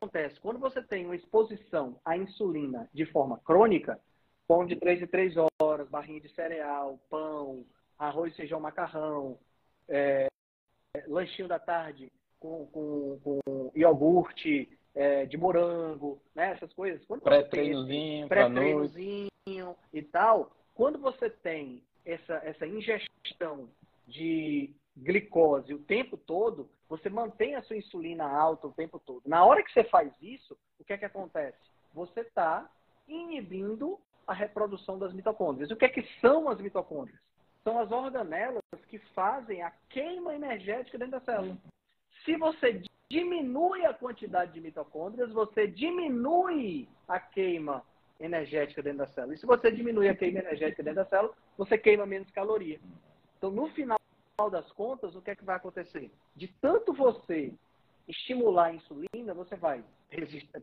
[0.01, 0.37] acontece?
[0.41, 3.97] Quando você tem uma exposição à insulina de forma crônica,
[4.45, 7.65] pão de 3 em 3 horas, barrinha de cereal, pão,
[7.97, 9.39] arroz, feijão, macarrão,
[9.87, 10.27] é,
[11.07, 12.11] lanchinho da tarde
[12.41, 16.51] com, com, com iogurte, é, de morango, né?
[16.51, 17.05] Essas coisas.
[17.23, 20.51] Pré-treinozinho, pré-treinozinho e tal.
[20.73, 23.69] Quando você tem essa, essa ingestão
[24.07, 29.21] de glicose o tempo todo, você mantém a sua insulina alta o tempo todo.
[29.25, 31.57] Na hora que você faz isso, o que é que acontece?
[31.93, 32.67] Você está
[33.07, 35.69] inibindo a reprodução das mitocôndrias.
[35.69, 37.19] O que é que são as mitocôndrias?
[37.63, 41.57] São as organelas que fazem a queima energética dentro da célula.
[42.27, 47.81] Se você diminui a quantidade de mitocôndrias, você diminui a queima
[48.19, 49.33] energética dentro da célula.
[49.33, 52.81] E se você diminui a queima energética dentro da célula, você queima menos caloria.
[53.37, 53.97] Então, no final
[54.51, 56.11] das contas, o que é que vai acontecer?
[56.35, 57.53] De tanto você
[58.09, 59.81] estimular a insulina, você vai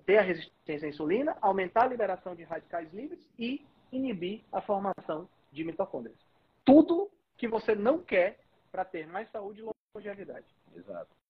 [0.04, 5.26] ter a resistência à insulina, aumentar a liberação de radicais livres e inibir a formação
[5.50, 6.18] de mitocôndrias.
[6.62, 8.38] Tudo que você não quer
[8.70, 10.46] para ter mais saúde e longevidade.
[10.76, 11.23] Exato.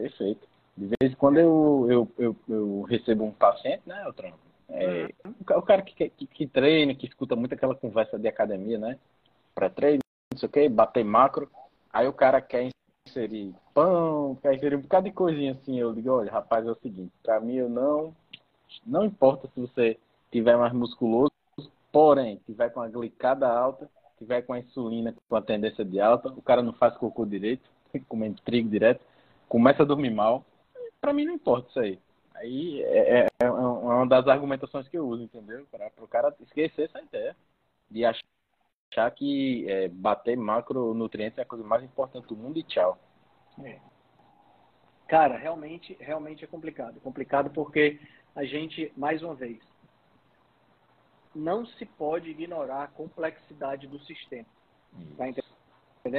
[0.00, 0.48] Perfeito.
[0.76, 4.38] De vez em quando eu, eu, eu, eu recebo um paciente, né, o trampo.
[4.70, 5.34] É, uhum.
[5.58, 8.98] O cara que, que, que, treina, que escuta muito aquela conversa de academia, né?
[9.54, 10.00] Pré-treino,
[10.32, 11.50] não sei o que, bater macro.
[11.92, 12.70] Aí o cara quer
[13.06, 15.78] inserir pão, quer inserir um bocado de coisinha assim.
[15.78, 18.14] Eu digo, olha, rapaz, é o seguinte, pra mim eu não.
[18.86, 19.98] Não importa se você
[20.30, 21.32] tiver mais musculoso,
[21.92, 26.28] porém, tiver com a glicada alta, tiver com a insulina com a tendência de alta,
[26.28, 27.68] o cara não faz cocô direito,
[28.08, 29.04] comendo trigo direto,
[29.50, 30.46] começa a dormir mal.
[31.00, 31.98] Pra mim não importa isso aí.
[32.36, 35.66] Aí é, é, é uma das argumentações que eu uso, entendeu?
[35.70, 37.36] Para o cara esquecer essa ideia
[37.90, 42.96] de achar que é, bater macronutrientes é a coisa mais importante do mundo e tchau.
[43.62, 43.78] É.
[45.08, 46.96] Cara, realmente, realmente é complicado.
[46.96, 48.00] É complicado porque
[48.34, 49.58] a gente, mais uma vez,
[51.34, 54.46] não se pode ignorar a complexidade do sistema.
[55.16, 55.49] Tá entendendo?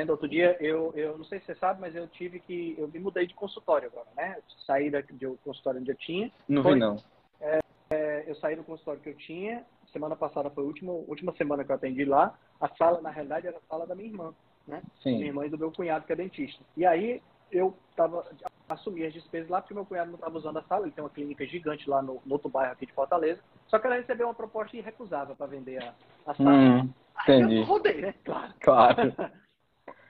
[0.10, 2.76] Outro dia, eu, eu não sei se você sabe, mas eu tive que.
[2.78, 4.38] Eu me mudei de consultório agora, né?
[4.66, 6.32] saí da, do consultório onde eu tinha.
[6.48, 6.98] Não foi, vi, não.
[7.40, 11.34] É, é, eu saí do consultório que eu tinha semana passada foi a última, última
[11.34, 12.34] semana que eu atendi lá.
[12.60, 14.34] A sala, na realidade, era a sala da minha irmã,
[14.68, 14.82] né?
[15.02, 15.16] Sim.
[15.16, 16.64] Minha irmã e do meu cunhado, que é dentista.
[16.76, 18.26] E aí eu tava,
[18.70, 20.86] assumi as despesas lá porque meu cunhado não estava usando a sala.
[20.86, 23.42] Ele tem uma clínica gigante lá no, no outro bairro aqui de Fortaleza.
[23.68, 25.94] Só que ela recebeu uma proposta irrecusável para vender a,
[26.26, 26.52] a sala.
[26.52, 27.58] Hum, aí entendi.
[27.58, 28.14] eu rodei, né?
[28.24, 28.54] Claro.
[28.60, 29.16] Claro.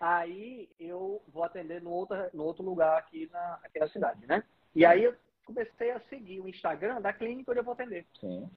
[0.01, 4.43] aí eu vou atender no outro, no outro lugar aqui na, aqui na cidade, né?
[4.75, 8.05] E aí eu comecei a seguir o Instagram da clínica onde eu vou atender.
[8.19, 8.49] Sim.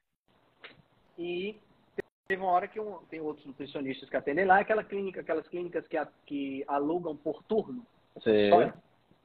[1.19, 1.61] E
[2.27, 5.87] teve uma hora que um, tem outros nutricionistas que atendem lá, aquela clínica, aquelas clínicas
[5.87, 7.87] que, a, que alugam por turno.
[8.23, 8.51] Sim.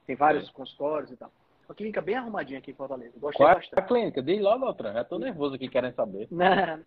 [0.06, 0.52] Tem vários Sim.
[0.52, 1.32] consultórios e tal.
[1.66, 3.18] Uma clínica bem arrumadinha aqui em Fortaleza.
[3.18, 3.80] Gostei Qual bastante.
[3.80, 4.22] É a clínica?
[4.22, 4.92] Diz logo outra.
[4.92, 6.28] Já tô nervoso aqui querendo saber.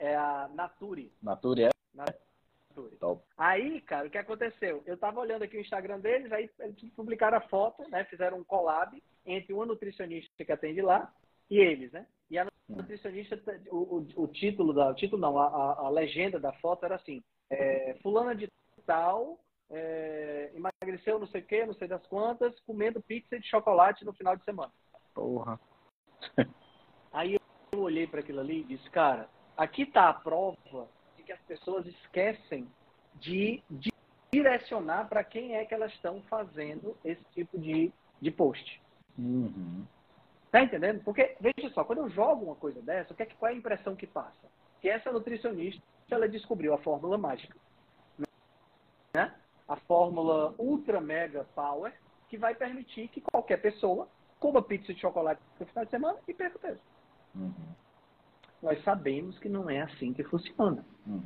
[0.00, 1.12] é a Nature.
[1.22, 1.70] Nature é?
[2.98, 3.22] Top.
[3.36, 4.82] Aí, cara, o que aconteceu?
[4.86, 8.04] Eu tava olhando aqui o Instagram deles, aí eles publicaram a foto, né?
[8.04, 11.12] Fizeram um collab entre uma nutricionista que atende lá
[11.50, 12.06] e eles, né?
[12.30, 13.38] E a nutricionista,
[13.70, 17.22] o, o, o título da, o título não, a, a, legenda da foto era assim,
[17.50, 18.48] é, fulana de
[18.86, 19.38] tal
[19.70, 24.12] é, emagreceu não sei o que, não sei das quantas, comendo pizza de chocolate no
[24.12, 24.72] final de semana.
[25.14, 25.58] Porra.
[27.12, 27.36] Aí
[27.72, 30.88] eu olhei para aquilo ali e disse, cara, aqui está a prova
[31.24, 32.68] que as pessoas esquecem
[33.16, 33.90] de, de
[34.32, 38.80] direcionar para quem é que elas estão fazendo esse tipo de, de post.
[39.18, 39.84] Uhum.
[40.50, 41.02] Tá entendendo?
[41.02, 43.58] Porque, veja só, quando eu jogo uma coisa dessa, o que é, qual é a
[43.58, 44.48] impressão que passa?
[44.80, 47.56] Que essa nutricionista, ela descobriu a fórmula mágica.
[49.14, 49.34] Né?
[49.66, 51.92] A fórmula Ultra Mega Power,
[52.28, 54.08] que vai permitir que qualquer pessoa
[54.38, 56.80] coma pizza de chocolate no final de semana e perca peso.
[57.34, 57.74] Uhum.
[58.64, 60.82] Nós sabemos que não é assim que funciona.
[61.06, 61.22] Uhum.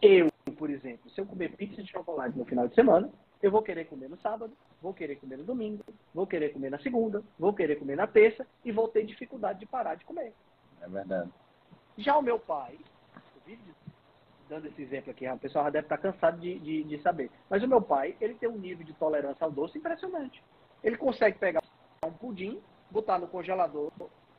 [0.00, 3.10] Eu, por exemplo, se eu comer pizza de chocolate no final de semana,
[3.42, 6.78] eu vou querer comer no sábado, vou querer comer no domingo, vou querer comer na
[6.78, 10.32] segunda, vou querer comer na terça e vou ter dificuldade de parar de comer.
[10.80, 11.28] É verdade.
[11.96, 12.78] Já o meu pai,
[14.48, 17.28] dando esse exemplo aqui, o pessoal já deve estar cansado de, de, de, saber.
[17.50, 20.40] Mas o meu pai, ele tem um nível de tolerância ao doce impressionante.
[20.84, 21.60] Ele consegue pegar
[22.04, 23.90] um pudim, botar no congelador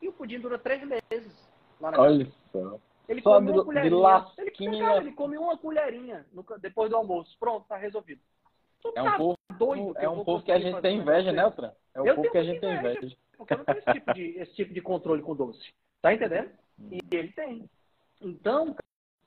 [0.02, 1.50] e o pudim dura três meses
[1.82, 2.80] Olha só.
[3.08, 4.26] Ele come uma colherinha.
[4.38, 7.36] Ele, ele come uma colherinha no, depois do almoço.
[7.40, 8.22] Pronto, está resolvido.
[8.82, 11.50] Tu é um tá povo, doido é um povo que a gente tem inveja, né,
[11.52, 11.72] Fran?
[11.94, 13.18] É um eu povo que a gente tem inveja.
[13.36, 15.74] Porque eu não tenho esse tipo, de, esse tipo de controle com doce.
[16.02, 16.52] Tá entendendo?
[16.92, 17.00] E hum.
[17.12, 17.70] ele tem.
[18.22, 18.76] Então,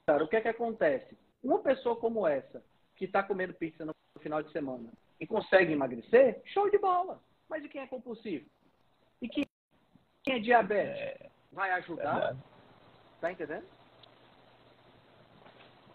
[0.07, 1.17] cara, o que é que acontece?
[1.43, 2.63] Uma pessoa como essa,
[2.95, 7.21] que está comendo pizza no final de semana e consegue emagrecer, show de bola.
[7.49, 8.47] Mas e quem é compulsivo?
[9.21, 9.45] E quem,
[10.23, 11.22] quem é diabético?
[11.22, 11.22] É,
[11.53, 12.13] Vai ajudar?
[12.13, 12.39] Verdade.
[13.21, 13.65] Tá entendendo?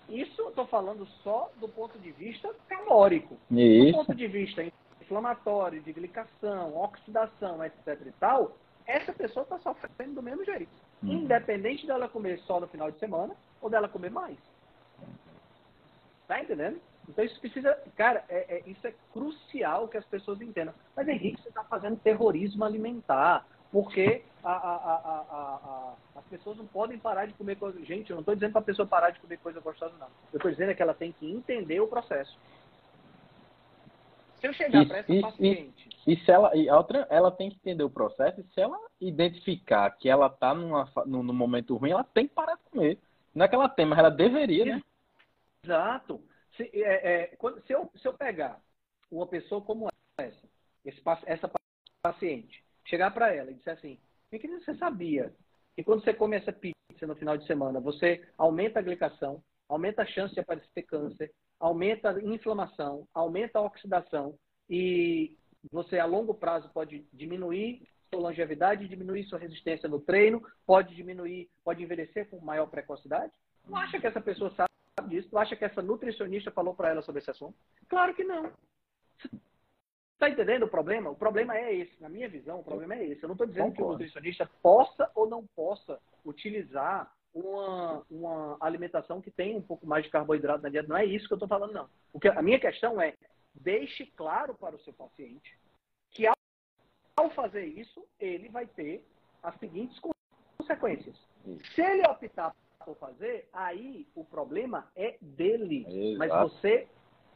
[0.10, 3.38] Isso eu estou falando só do ponto de vista calórico.
[3.52, 3.92] Isso.
[3.92, 4.64] Do ponto de vista
[5.02, 10.72] inflamatório, de glicação, oxidação, etc e tal, essa pessoa está sofrendo do mesmo jeito.
[11.04, 11.24] Uhum.
[11.24, 14.38] Independente dela comer só no final de semana ou dela comer mais.
[16.28, 16.80] Tá entendendo?
[17.08, 20.74] Então isso precisa, cara, é, é, isso é crucial que as pessoas entendam.
[20.96, 26.98] Mas Henrique, você está fazendo terrorismo alimentar porque a, a, a, as pessoas não podem
[26.98, 27.84] parar de comer coisa.
[27.84, 30.08] Gente, eu não estou dizendo para a pessoa parar de comer coisa gostosa, não.
[30.32, 32.38] Eu estou dizendo é que ela tem que entender o processo.
[34.40, 35.90] Se eu chegar para essa paciente.
[36.06, 38.80] E, e, se ela, e outra, ela tem que entender o processo, e se ela
[39.02, 43.00] identificar que ela está num, num momento ruim, ela tem que parar de comer.
[43.34, 44.84] Não é que ela tem, mas ela deveria, né?
[45.64, 46.22] Exato.
[46.56, 48.60] Se, é, é, quando, se, eu, se eu pegar
[49.12, 50.48] uma pessoa como essa,
[50.86, 51.52] esse, essa
[52.02, 54.00] paciente, chegar para ela e dizer assim,
[54.32, 55.34] minha querida, você sabia
[55.76, 60.02] que quando você come essa pizza no final de semana, você aumenta a glicação, aumenta
[60.02, 64.36] a chance de aparecer câncer, aumenta a inflamação, aumenta a oxidação
[64.70, 65.36] e
[65.72, 71.50] você a longo prazo pode diminuir sua longevidade, diminuir sua resistência no treino, pode diminuir,
[71.64, 73.34] pode envelhecer com maior precocidade?
[73.68, 74.70] Não acha que essa pessoa sabe
[75.10, 75.30] disso?
[75.30, 77.56] Tu acha que essa nutricionista falou para ela sobre esse assunto?
[77.90, 78.52] Claro que não.
[80.18, 81.12] Está entendendo o problema?
[81.12, 82.02] O problema é esse.
[82.02, 83.22] Na minha visão, o problema é esse.
[83.22, 83.76] Eu não estou dizendo Concordo.
[83.76, 89.86] que o nutricionista possa ou não possa utilizar uma, uma alimentação que tem um pouco
[89.86, 90.88] mais de carboidrato na dieta.
[90.88, 91.88] Não é isso que eu estou falando, não.
[92.12, 93.14] O que, a minha questão é,
[93.54, 95.56] deixe claro para o seu paciente
[96.10, 96.36] que ao,
[97.16, 99.06] ao fazer isso, ele vai ter
[99.44, 100.02] as seguintes
[100.58, 101.16] consequências.
[101.76, 105.86] Se ele optar por fazer, aí o problema é dele.
[105.88, 106.18] Exato.
[106.18, 106.88] Mas você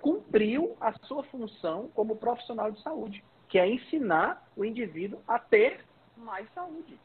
[0.02, 5.86] cumpriu a sua função como profissional de saúde, que é ensinar o indivíduo a ter
[6.18, 7.00] mais saúde.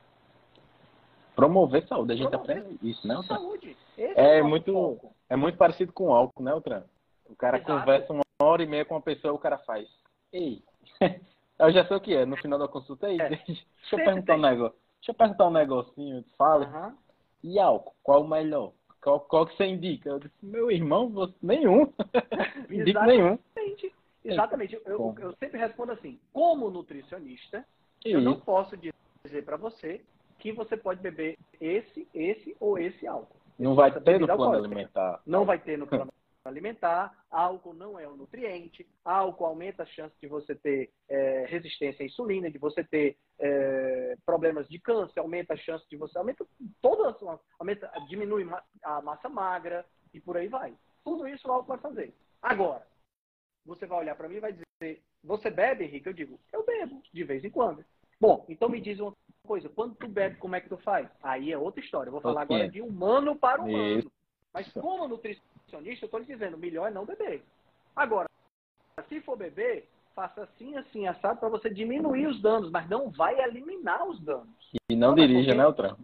[1.34, 3.20] Promover saúde, a gente Promover aprende isso, né?
[3.28, 3.76] Saúde.
[3.96, 6.82] Esse é, é muito, é muito parecido com álcool, né, Altran?
[7.28, 7.72] O cara Exato.
[7.72, 9.86] conversa uma hora e meia com uma pessoa, o cara faz.
[10.32, 10.62] Ei,
[11.58, 13.28] eu já sei o que é, no final da consulta, aí, é.
[13.28, 14.36] deixa eu perguntar tem.
[14.36, 14.78] um negócio.
[14.98, 16.66] Deixa eu perguntar um negocinho, fala.
[16.66, 16.96] Uhum.
[17.44, 18.72] E álcool, qual o melhor?
[19.06, 20.08] Qual, qual que você indica?
[20.08, 21.92] Eu disse, meu irmão, você, nenhum.
[22.68, 23.38] Indico nenhum.
[24.24, 24.74] Exatamente.
[24.84, 27.64] Eu, eu, sempre respondo assim, como nutricionista,
[28.04, 28.16] Isso.
[28.16, 30.00] eu não posso dizer para você
[30.40, 33.36] que você pode beber esse, esse ou esse álcool.
[33.56, 35.20] Não vai ter no plano alimentar.
[35.24, 36.12] Não vai ter no plano
[36.46, 42.02] alimentar, álcool não é um nutriente, álcool aumenta a chance de você ter é, resistência
[42.02, 46.46] à insulina, de você ter é, problemas de câncer, aumenta a chance de você, aumenta
[46.80, 47.16] todas,
[47.58, 48.46] aumenta, diminui
[48.82, 50.74] a massa magra e por aí vai.
[51.04, 52.14] Tudo isso o álcool vai fazer.
[52.42, 52.86] Agora,
[53.64, 56.08] você vai olhar para mim e vai dizer, você bebe, Henrique?
[56.08, 57.84] Eu digo, eu bebo, de vez em quando.
[58.20, 59.12] Bom, então me diz uma
[59.46, 61.08] coisa, quando tu bebe, como é que tu faz?
[61.22, 62.08] Aí é outra história.
[62.08, 62.56] Eu vou falar okay.
[62.56, 63.98] agora de humano para humano.
[63.98, 64.12] Isso.
[64.52, 67.42] Mas como nutricionista, nutricionista, eu estou lhe dizendo, melhor é não beber.
[67.94, 68.28] Agora,
[69.08, 73.38] se for beber, faça assim, assim, assado, para você diminuir os danos, mas não vai
[73.40, 74.48] eliminar os danos.
[74.88, 75.54] E não dirija, porque...
[75.54, 75.96] né, Otran?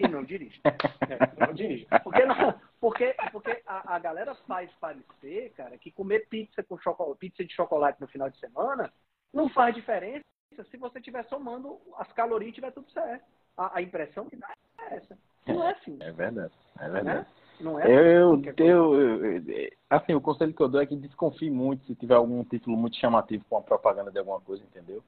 [0.00, 0.60] E não dirija.
[1.10, 1.86] É, não dirija.
[2.04, 7.18] Porque, não, porque, porque a, a, galera faz parecer, cara, que comer pizza com chocolate,
[7.18, 8.92] pizza de chocolate no final de semana
[9.34, 10.24] não faz diferença
[10.70, 13.24] se você estiver somando as calorias e tiver tudo certo.
[13.56, 15.18] A, a impressão que dá é essa.
[15.48, 15.98] Não é assim.
[16.00, 16.54] É verdade.
[16.78, 17.18] É verdade.
[17.18, 17.26] Né?
[17.60, 21.84] Não é eu, eu, eu, assim, o conselho que eu dou é que desconfie muito
[21.84, 25.02] se tiver algum título muito chamativo com a propaganda de alguma coisa, entendeu?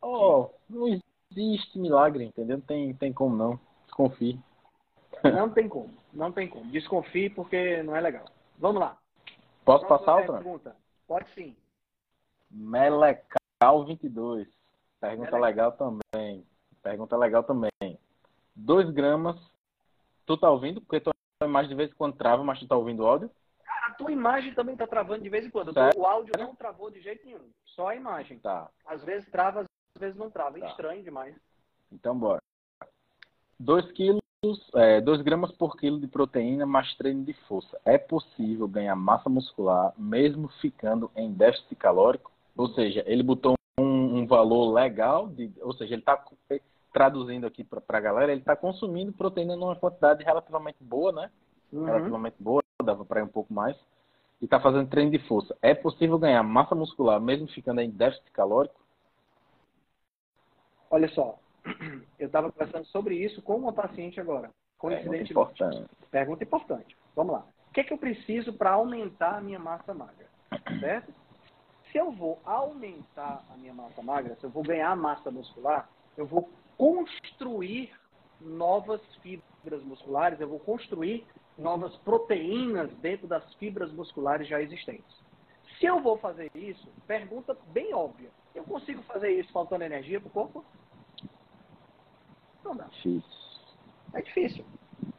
[0.00, 0.86] Oh, não
[1.30, 2.58] existe milagre, entendeu?
[2.58, 3.60] Não tem, tem como não.
[3.86, 4.38] Desconfie.
[5.24, 6.70] Não tem como, não tem como.
[6.70, 8.26] Desconfie porque não é legal.
[8.58, 8.96] Vamos lá.
[9.64, 10.34] Posso passar outra?
[10.34, 10.76] Pergunta?
[11.06, 11.56] Pode sim.
[12.50, 14.48] Melecal 22.
[15.00, 15.40] Pergunta Melecal.
[15.40, 16.44] legal também.
[16.82, 17.98] Pergunta legal também.
[18.54, 19.36] 2 gramas.
[20.26, 20.80] Tu tá ouvindo?
[20.80, 23.30] Porque tu a imagem de vez em quando trava, mas tu tá ouvindo o áudio?
[23.64, 25.72] Cara, a tua imagem também tá travando de vez em quando.
[25.96, 27.48] O áudio não travou de jeito nenhum.
[27.64, 28.40] Só a imagem.
[28.40, 28.68] Tá.
[28.84, 30.58] Às vezes trava, às vezes não trava.
[30.58, 30.66] Tá.
[30.66, 31.36] Estranho demais.
[31.92, 32.42] Então bora.
[33.60, 34.20] 2 quilos,
[34.74, 37.80] é, 2 gramas por quilo de proteína mais treino de força.
[37.84, 42.32] É possível ganhar massa muscular mesmo ficando em déficit calórico?
[42.56, 46.16] Ou seja, ele botou um, um valor legal, de, ou seja, ele está
[46.98, 51.30] traduzindo aqui para a galera, ele está consumindo proteína numa quantidade relativamente boa, né?
[51.72, 51.84] Uhum.
[51.84, 53.76] Relativamente boa, dava para ir um pouco mais.
[54.40, 55.56] E está fazendo treino de força.
[55.62, 58.80] É possível ganhar massa muscular mesmo ficando em déficit calórico?
[60.90, 61.38] Olha só,
[62.18, 64.50] eu estava conversando sobre isso com uma paciente agora.
[64.76, 65.32] Coincidentemente.
[65.32, 65.90] Pergunta importante.
[66.10, 66.96] Pergunta importante.
[67.14, 67.46] Vamos lá.
[67.68, 70.26] O que é que eu preciso para aumentar a minha massa magra?
[70.80, 71.14] Certo?
[71.92, 76.26] Se eu vou aumentar a minha massa magra, se eu vou ganhar massa muscular, eu
[76.26, 77.92] vou construir
[78.40, 81.26] novas fibras musculares, eu vou construir
[81.58, 85.18] novas proteínas dentro das fibras musculares já existentes.
[85.78, 90.28] Se eu vou fazer isso, pergunta bem óbvia: eu consigo fazer isso faltando energia para
[90.28, 90.64] o corpo?
[92.64, 92.84] Não dá.
[92.84, 93.38] Difícil.
[94.14, 94.64] É difícil,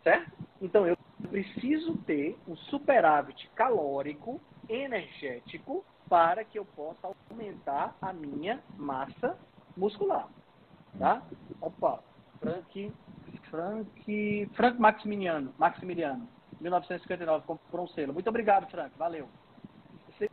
[0.04, 0.32] certo?
[0.62, 0.98] Então eu
[1.30, 9.38] preciso ter um superávit calórico, energético, para que eu possa aumentar a minha massa
[9.78, 10.28] muscular.
[11.00, 11.24] Tá?
[11.62, 12.04] Opa,
[12.42, 12.92] Frank,
[13.50, 16.28] Frank, Frank Maximiliano, Maximiliano,
[16.60, 18.14] 1959, comprou um selo.
[18.14, 19.30] Muito obrigado, Frank, valeu.
[20.08, 20.30] Vocês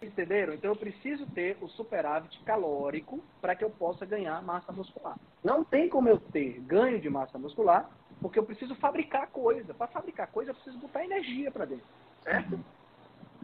[0.00, 0.54] entenderam?
[0.54, 5.18] Então eu preciso ter o superávit calórico para que eu possa ganhar massa muscular.
[5.42, 7.90] Não tem como eu ter ganho de massa muscular,
[8.22, 9.74] porque eu preciso fabricar coisa.
[9.74, 11.86] Para fabricar coisa, eu preciso botar energia para dentro,
[12.22, 12.60] certo?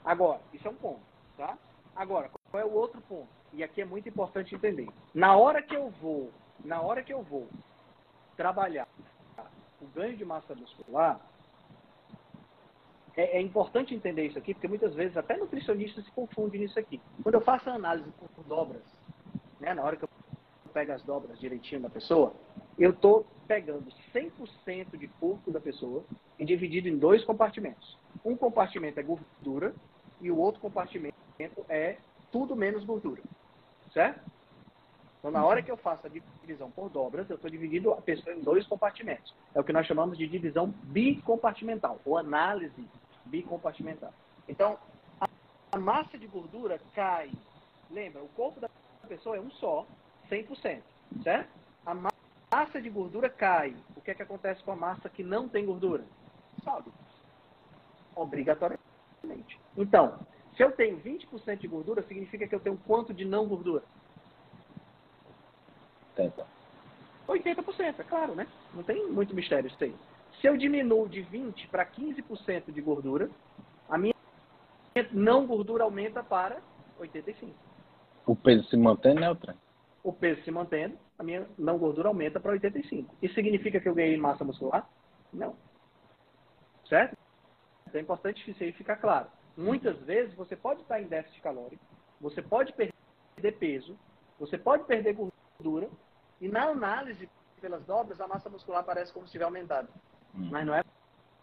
[0.05, 1.01] Agora, isso é um ponto,
[1.37, 1.59] tá?
[1.97, 3.29] Agora, qual é o outro ponto?
[3.53, 4.89] E aqui é muito importante entender.
[5.13, 6.31] Na hora que eu vou,
[6.65, 7.49] na hora que eu vou
[8.37, 8.89] trabalhar
[9.81, 11.21] o ganho de massa muscular,
[13.17, 17.01] é, é, importante entender isso aqui, porque muitas vezes até nutricionistas se confundem nisso aqui.
[17.23, 18.83] Quando eu faço a análise por dobras,
[19.59, 20.09] né, na hora que eu
[20.73, 22.33] pego as dobras direitinho da pessoa,
[22.79, 26.05] eu estou pegando 100% de corpo da pessoa
[26.39, 27.99] e dividido em dois compartimentos.
[28.25, 29.75] Um compartimento é gordura
[30.21, 31.15] e o outro compartimento
[31.69, 31.99] é
[32.31, 33.23] tudo menos gordura.
[33.93, 34.21] Certo?
[35.21, 38.35] Então, na hora que eu faço a divisão por dobras, eu estou dividindo a pessoa
[38.35, 39.35] em dois compartimentos.
[39.55, 42.89] É o que nós chamamos de divisão bicompartimental, ou análise
[43.27, 44.15] bicompartimental.
[44.49, 44.79] Então,
[45.71, 47.31] a massa de gordura cai.
[47.91, 48.71] Lembra, o corpo da
[49.07, 49.87] pessoa é um só,
[50.31, 50.81] 100%,
[51.23, 51.51] certo?
[51.85, 53.77] A massa de gordura cai.
[53.95, 56.03] O que é que acontece com a massa que não tem gordura?
[56.65, 56.91] Sobe.
[58.17, 59.61] Obrigatoriamente.
[59.77, 60.19] Então,
[60.57, 63.85] se eu tenho 20% de gordura, significa que eu tenho quanto de não gordura?
[66.29, 66.45] 80%.
[67.29, 68.47] 80%, é claro, né?
[68.75, 69.95] Não tem muito mistério isso aí.
[70.41, 73.31] Se eu diminuo de 20% para 15% de gordura,
[73.89, 74.15] a minha
[75.13, 76.61] não gordura aumenta para
[77.01, 77.53] 85%.
[78.27, 79.55] O peso se mantém, né, Altran?
[80.03, 83.07] O peso se mantendo, a minha não gordura aumenta para 85%.
[83.23, 84.89] Isso significa que eu ganhei massa muscular?
[85.33, 85.55] Não.
[86.89, 87.17] Certo?
[87.87, 89.29] Então é importante isso aí ficar claro.
[89.57, 91.85] Muitas vezes você pode estar em déficit calórico,
[92.21, 93.99] você pode perder peso,
[94.39, 95.91] você pode perder gordura,
[96.41, 97.29] e na análise
[97.61, 99.89] pelas dobras, a massa muscular parece como se estiver aumentado.
[100.35, 100.49] Hum.
[100.51, 100.83] Mas não é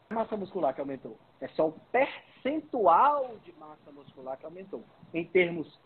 [0.10, 4.84] a massa muscular que aumentou, é só o percentual de massa muscular que aumentou.
[5.14, 5.80] Em termos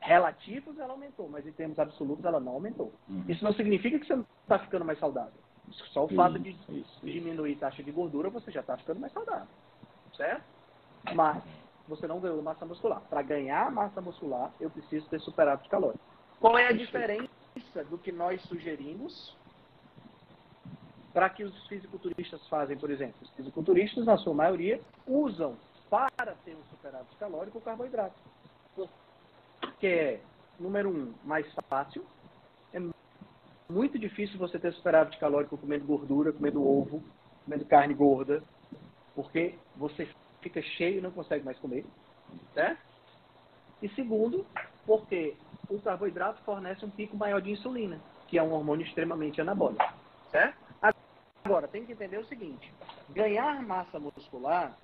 [0.00, 2.92] relativos, ela aumentou, mas em termos absolutos, ela não aumentou.
[3.08, 3.24] Uhum.
[3.26, 5.32] Isso não significa que você não está ficando mais saudável.
[5.92, 9.12] Só o fato de isso, diminuir a taxa de gordura, você já está ficando mais
[9.12, 9.48] saudável.
[10.14, 10.44] Certo?
[11.14, 11.42] Mas
[11.88, 13.00] você não ganhou massa muscular.
[13.08, 16.04] Para ganhar massa muscular, eu preciso ter superávit calórico.
[16.38, 17.30] Qual é a diferença
[17.82, 19.34] do que nós sugerimos
[21.12, 23.14] para que os fisiculturistas fazem, por exemplo?
[23.22, 25.56] Os fisiculturistas, na sua maioria, usam
[25.88, 28.14] para ter um superávit calórico o carboidrato.
[29.78, 30.20] Que é,
[30.58, 32.04] número um, mais fácil.
[32.72, 32.80] É
[33.70, 37.02] muito difícil você ter superávit calórico comendo gordura, comendo ovo,
[37.44, 38.42] comendo carne gorda,
[39.14, 40.08] porque você
[40.40, 41.86] fica cheio e não consegue mais comer.
[42.52, 42.80] Certo?
[43.80, 44.44] E segundo,
[44.86, 45.34] porque
[45.68, 49.84] o carboidrato fornece um pico maior de insulina, que é um hormônio extremamente anabólico.
[50.30, 50.56] Certo?
[51.44, 52.72] Agora, tem que entender o seguinte:
[53.10, 54.76] ganhar massa muscular,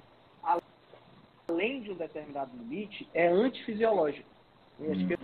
[1.48, 4.28] além de um determinado limite, é antifisiológico.
[4.78, 5.14] Eu acho que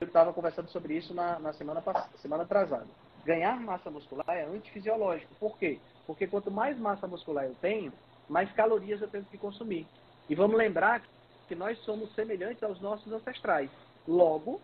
[0.00, 1.82] eu estava conversando sobre isso na, na semana,
[2.16, 2.86] semana atrasada.
[3.24, 5.32] Ganhar massa muscular é antifisiológico.
[5.36, 5.78] Por quê?
[6.06, 7.92] Porque quanto mais massa muscular eu tenho,
[8.28, 9.86] mais calorias eu tenho que consumir.
[10.28, 11.02] E vamos lembrar
[11.46, 13.70] que nós somos semelhantes aos nossos ancestrais.
[14.06, 14.60] Logo,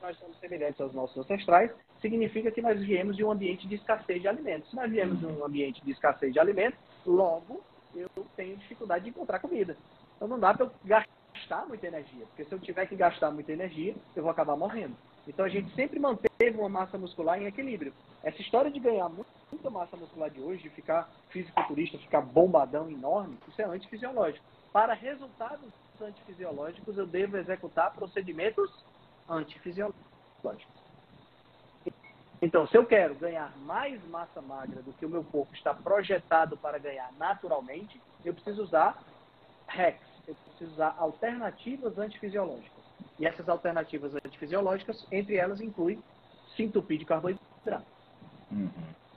[0.00, 1.70] nós somos semelhantes aos nossos ancestrais,
[2.00, 4.70] significa que nós viemos de um ambiente de escassez de alimentos.
[4.70, 7.60] Se nós viemos de um ambiente de escassez de alimentos, logo
[7.94, 9.76] eu tenho dificuldade de encontrar comida.
[10.16, 13.52] Então não dá para eu gastar muita energia, porque se eu tiver que gastar muita
[13.52, 14.96] energia, eu vou acabar morrendo.
[15.26, 17.92] Então a gente sempre manteve uma massa muscular em equilíbrio.
[18.22, 23.36] Essa história de ganhar muita massa muscular de hoje, de ficar fisiculturista, ficar bombadão enorme,
[23.48, 24.44] isso é antifisiológico.
[24.72, 25.70] Para resultados
[26.00, 28.70] antifisiológicos, eu devo executar procedimentos
[29.28, 30.78] antifisiológicos.
[32.40, 36.56] Então, se eu quero ganhar mais massa magra do que o meu corpo está projetado
[36.56, 39.04] para ganhar naturalmente, eu preciso usar
[39.68, 42.84] REX, eu preciso usar alternativas antifisiológicas.
[43.18, 46.02] E essas alternativas antifisiológicas, entre elas, inclui
[46.54, 47.86] se entupir de carboidrato.
[48.50, 48.70] Uhum,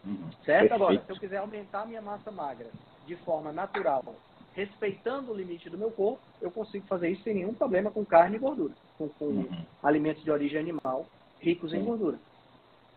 [0.04, 0.32] uhum.
[0.44, 0.70] Certo?
[0.70, 0.74] Perfeito.
[0.74, 2.72] Agora, se eu quiser aumentar minha massa magra
[3.04, 4.20] de forma natural,
[4.54, 8.36] respeitando o limite do meu corpo, eu consigo fazer isso sem nenhum problema com carne
[8.36, 9.66] e gordura, com, com uhum.
[9.82, 11.06] alimentos de origem animal
[11.40, 12.20] ricos em gordura.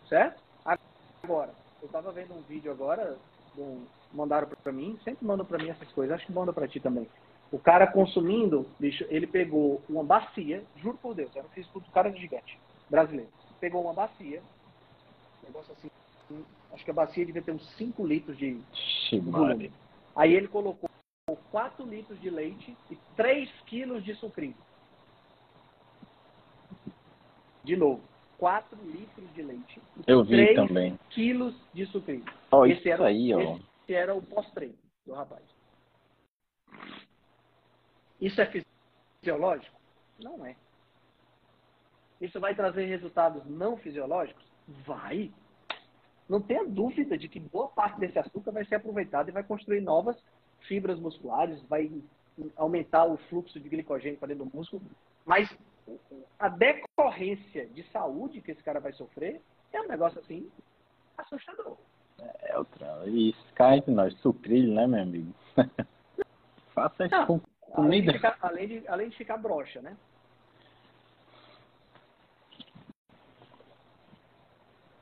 [0.08, 0.42] Certo?
[1.22, 3.16] Agora, eu estava vendo um vídeo agora,
[3.56, 6.80] um, mandaram para mim, sempre mandam para mim essas coisas, acho que mandam para ti
[6.80, 7.08] também.
[7.50, 11.90] O cara consumindo, bicho, ele pegou uma bacia, juro por Deus, era um físico do
[11.90, 12.58] cara de gigante,
[12.90, 13.30] brasileiro.
[13.60, 14.42] Pegou uma bacia,
[15.42, 15.88] um negócio assim,
[16.72, 18.60] acho que a bacia devia ter uns 5 litros de
[19.22, 19.72] volume.
[20.16, 20.90] Aí ele colocou
[21.54, 24.56] 4 litros de leite e 3 quilos de sucrilho.
[27.62, 28.02] De novo,
[28.38, 30.98] 4 litros de leite e Eu vi 3 também.
[31.10, 32.24] quilos de sucrilho.
[32.50, 33.56] Oh, esse, era, aí, ó.
[33.84, 34.74] esse era o pós-treino
[35.06, 35.44] do rapaz.
[38.20, 38.64] Isso é
[39.22, 39.80] fisiológico?
[40.18, 40.56] Não é.
[42.20, 44.44] Isso vai trazer resultados não fisiológicos?
[44.84, 45.32] Vai.
[46.28, 49.82] Não tenha dúvida de que boa parte desse açúcar vai ser aproveitado e vai construir
[49.82, 50.16] novas
[50.66, 51.90] fibras musculares, vai
[52.56, 54.82] aumentar o fluxo de glicogênio para dentro do músculo,
[55.24, 55.48] mas
[56.38, 59.40] a decorrência de saúde que esse cara vai sofrer
[59.72, 60.50] é um negócio assim
[61.16, 61.76] assustador.
[62.42, 63.02] É outra.
[63.06, 65.34] E cá entre nós, sucrilho, né, meu amigo?
[66.74, 67.40] Faça isso com
[67.70, 67.76] comida.
[67.76, 69.96] Além de, ficar, além, de, além de ficar broxa, né?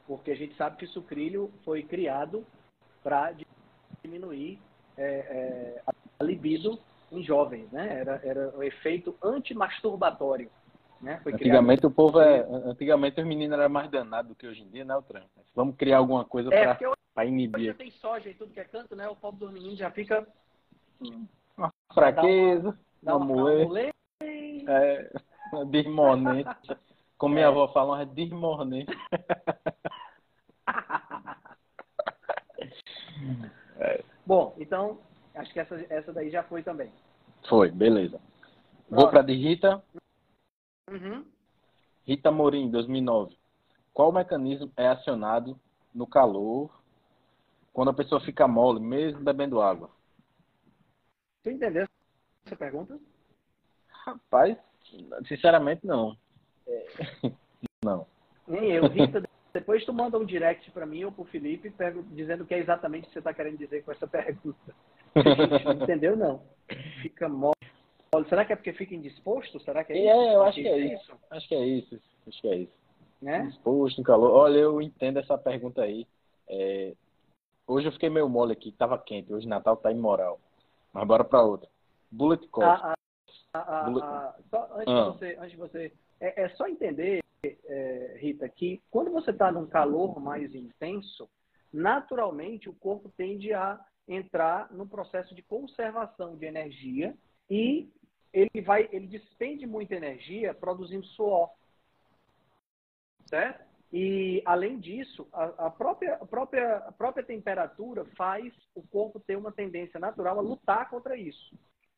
[0.07, 2.45] Porque a gente sabe que sucrilho foi criado
[3.03, 3.35] para
[4.03, 4.61] diminuir
[4.97, 6.79] é, é, a libido
[7.11, 8.01] em jovens, né?
[8.01, 10.51] Era, era um efeito antimasturbatório.
[11.01, 11.21] Né?
[11.27, 11.93] antigamente criado...
[11.93, 12.47] o povo é.
[12.65, 15.25] Antigamente os meninos eram mais danados do que hoje em dia, né, o Tran?
[15.55, 16.77] Vamos criar alguma coisa é,
[17.13, 17.71] para inibir.
[17.71, 19.09] Hoje tem soja e tudo que é canto, né?
[19.09, 20.25] O povo dos meninos já fica.
[21.57, 23.93] Uma fraqueza, uma, uma moer.
[24.23, 25.11] É,
[25.69, 26.49] desmornente.
[27.19, 27.49] Como minha é.
[27.49, 28.97] avó fala, uma desmornente.
[33.79, 34.05] é.
[34.25, 34.99] Bom, então,
[35.35, 36.93] acho que essa, essa daí já foi também.
[37.49, 38.21] Foi, beleza.
[38.89, 39.83] Vou para de Rita.
[40.91, 41.25] Uhum.
[42.05, 43.37] Rita Morim, 2009.
[43.93, 45.59] Qual mecanismo é acionado
[45.95, 46.71] no calor
[47.73, 49.91] quando a pessoa fica mole, mesmo bebendo água?
[51.43, 51.87] Você entendeu
[52.47, 52.99] essa pergunta?
[53.89, 54.57] Rapaz,
[55.27, 56.17] sinceramente não.
[56.67, 56.87] É...
[57.85, 58.07] Não.
[58.47, 59.21] Nem eu, Rita,
[59.53, 61.73] depois tu manda um direct para mim ou pro Felipe
[62.11, 64.75] dizendo o que é exatamente o que você está querendo dizer com essa pergunta.
[65.83, 66.17] Entendeu?
[66.17, 66.43] Não.
[67.03, 67.53] Fica mole.
[68.29, 69.61] Será que é porque fica indisposto?
[69.61, 70.11] Será que é, é isso?
[70.11, 71.13] É, eu acho que é isso.
[71.31, 72.01] Acho que é isso.
[72.27, 72.73] Acho que é isso.
[73.21, 73.47] Né?
[73.47, 74.33] Disposto, no calor.
[74.33, 76.07] Olha, eu entendo essa pergunta aí.
[76.49, 76.95] É...
[77.67, 79.33] Hoje eu fiquei meio mole aqui, tava quente.
[79.33, 80.41] Hoje Natal tá imoral.
[80.93, 81.69] Mas bora para outra.
[82.11, 82.83] Bullet Cost.
[82.85, 82.95] Ah,
[83.55, 84.07] ah, ah, Bullet...
[84.51, 85.93] só antes, de você, antes de você.
[86.23, 91.29] É, é só entender, é, Rita, que quando você está num calor mais intenso,
[91.73, 97.17] naturalmente o corpo tende a entrar no processo de conservação de energia
[97.51, 97.91] e
[98.33, 101.51] ele vai, ele despende muita energia produzindo suor,
[103.27, 103.65] certo?
[103.93, 109.37] E além disso, a, a, própria, a, própria, a própria temperatura faz o corpo ter
[109.37, 111.55] uma tendência natural a lutar contra isso.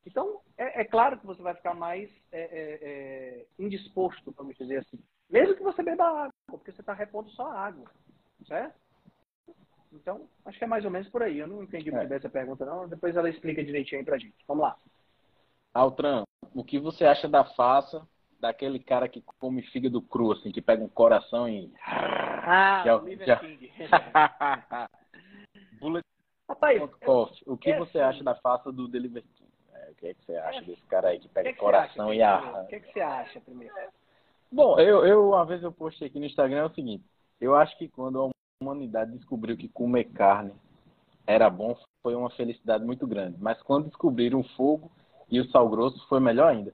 [0.07, 4.79] Então, é, é claro que você vai ficar mais é, é, é indisposto, vamos dizer
[4.79, 4.99] assim.
[5.31, 7.91] Mesmo que você beba água, porque você está repondo só água,
[8.47, 8.75] certo?
[9.93, 11.39] Então, acho que é mais ou menos por aí.
[11.39, 12.07] Eu não entendi muito é.
[12.07, 12.89] bem essa pergunta, não.
[12.89, 14.35] Depois ela explica direitinho aí pra gente.
[14.47, 14.77] Vamos lá.
[15.73, 16.25] Altran,
[16.55, 18.07] o que você acha da faça
[18.41, 21.73] daquele cara que come fígado cru, assim, que pega um coração e.
[21.83, 23.37] Ah, já, o Liver já...
[23.37, 23.73] King.
[25.81, 26.05] Bullet
[26.49, 26.83] Rapaz,
[27.47, 29.44] o que você assim, acha da faça do Deliver King?
[29.85, 32.09] É, o que, é que você acha é, desse cara aí que pega que coração
[32.09, 32.63] que e arra?
[32.63, 33.75] O que, é que você acha primeiro?
[34.51, 37.05] Bom, eu, eu uma vez eu postei aqui no Instagram é o seguinte,
[37.41, 38.31] eu acho que quando a
[38.63, 40.53] humanidade descobriu que comer carne
[41.27, 43.37] era bom, foi uma felicidade muito grande.
[43.41, 44.91] Mas quando descobriram o fogo
[45.29, 46.73] e o sal grosso, foi melhor ainda.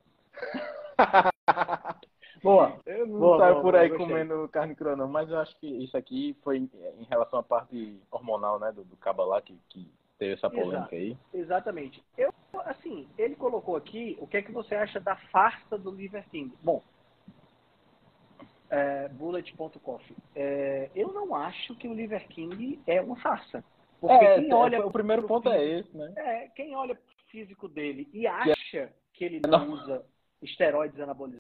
[2.42, 2.78] boa.
[2.84, 5.66] Eu não boa, saio boa, por aí comendo carne crua, não, mas eu acho que
[5.66, 9.88] isso aqui foi em relação à parte hormonal, né, do, do Cabalá, que, que
[10.20, 10.94] teve essa polêmica Exato.
[10.94, 11.16] aí.
[11.32, 12.04] Exatamente.
[12.16, 12.32] Eu,
[12.66, 16.54] assim, ele colocou aqui o que é que você acha da farsa do Liver King.
[16.62, 16.82] Bom,
[18.68, 20.16] é, bullet.coffee.
[20.36, 23.64] É, eu não acho que o Liver King é uma farsa.
[23.98, 26.12] Porque é, quem olha o primeiro ponto físico, é esse, né?
[26.16, 30.04] É, quem olha pro físico dele e acha que ele não, não usa
[30.42, 31.39] esteroides anabolizantes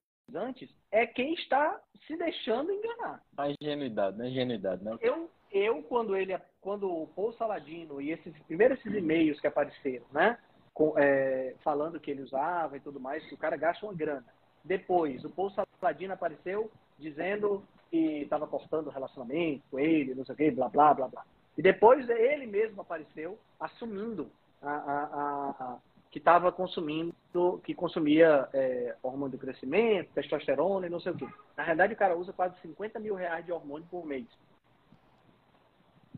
[0.90, 3.22] é quem está se deixando enganar.
[3.36, 4.28] A ingenuidade, né?
[4.28, 4.96] Ingenuidade, né?
[5.00, 10.06] Eu, eu quando ele, quando o Paul Saladino e esses primeiro esses e-mails que apareceram,
[10.12, 10.38] né?
[10.72, 14.24] Com, é, falando que ele usava e tudo mais, que o cara gasta uma grana.
[14.64, 15.50] Depois, o Paul
[15.80, 20.68] Saladino apareceu dizendo que estava cortando o relacionamento com ele, não sei o quê, blá,
[20.68, 21.24] blá, blá, blá.
[21.58, 24.30] E depois ele mesmo apareceu assumindo
[24.62, 25.78] a, a, a
[26.10, 27.14] que estava consumindo,
[27.62, 31.28] que consumia é, hormônio do crescimento, testosterona e não sei o quê.
[31.56, 34.26] Na realidade, o cara usa quase 50 mil reais de hormônio por mês.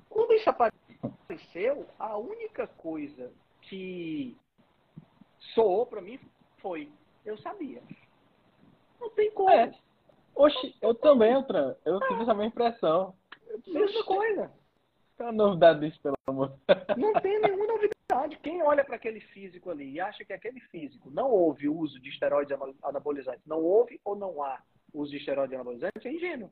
[0.08, 3.30] Quando isso apareceu, a única coisa
[3.62, 4.36] que
[5.54, 6.18] soou para mim
[6.58, 6.90] foi:
[7.24, 7.82] eu sabia.
[9.00, 9.50] Não tem como.
[9.50, 9.72] É.
[10.34, 11.74] Oxi, eu também, Altran.
[11.84, 13.14] Eu tive essa mesma impressão.
[13.66, 14.50] Mesma coisa.
[15.16, 16.58] Qual a novidade disso, pelo amor?
[16.96, 18.38] Não tem nenhuma novidade.
[18.42, 22.10] Quem olha para aquele físico ali e acha que aquele físico não houve uso de
[22.10, 24.60] esteroides anabolizantes, não houve ou não há
[24.92, 26.50] uso de esteroides anabolizantes, é ingênuo.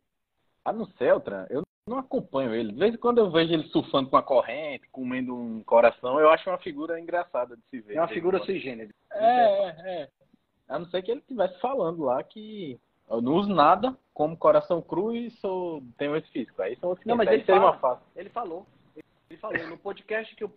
[0.64, 1.46] Ah, não sei, Altran.
[1.50, 2.72] Eu não acompanho ele.
[2.72, 6.30] De vez em quando eu vejo ele surfando com a corrente, comendo um coração, eu
[6.30, 7.96] acho uma figura engraçada de se ver.
[7.96, 8.94] É uma figura sui generis.
[9.12, 10.08] É, é, é.
[10.68, 12.78] A não ser que ele estivesse falando lá que
[13.10, 16.62] eu não uso nada, como coração cru e sou, tenho esse físico.
[16.62, 18.64] Aí são Não, mas ele, fala, ele falou.
[19.28, 20.52] Ele falou no podcast que o,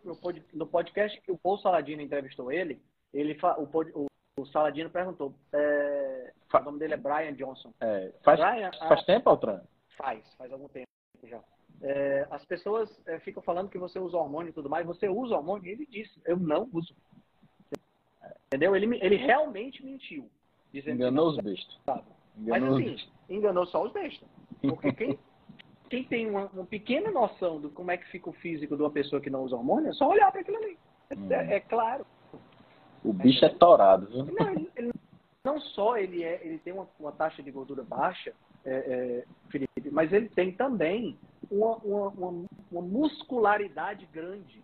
[0.53, 2.79] no podcast que o Paul Saladino entrevistou ele,
[3.13, 4.07] Ele o,
[4.39, 5.33] o, Saladino perguntou.
[5.51, 7.73] É, o nome dele é Brian Johnson.
[7.81, 9.61] É, faz, Brian, faz a, tempo, Altran?
[9.97, 10.87] Faz, faz algum tempo
[11.23, 11.39] já.
[11.81, 14.85] É, as pessoas é, ficam falando que você usa hormônio e tudo mais.
[14.85, 15.71] Você usa hormônio?
[15.71, 16.95] Ele disse, eu não uso.
[18.47, 18.75] Entendeu?
[18.75, 20.29] Ele, ele realmente mentiu.
[20.73, 21.37] Enganou os
[22.35, 22.47] bestos.
[22.47, 22.95] Mas assim,
[23.29, 24.27] enganou só os bestas.
[24.61, 25.19] Porque quem,
[25.89, 28.91] quem tem uma, uma, pequena noção de como é que fica o físico de uma
[28.91, 30.77] pessoa que não usa hormônio, é só olhar para aquilo ali.
[31.15, 31.31] Hum.
[31.31, 32.05] É, é, claro.
[33.03, 34.25] O bicho é, é torado, viu?
[34.25, 34.93] Não, ele, ele,
[35.43, 38.33] não só ele, é, ele tem uma, uma taxa de gordura baixa,
[38.65, 41.17] é, é, Felipe, mas ele tem também
[41.51, 44.63] uma, uma, uma, uma muscularidade grande.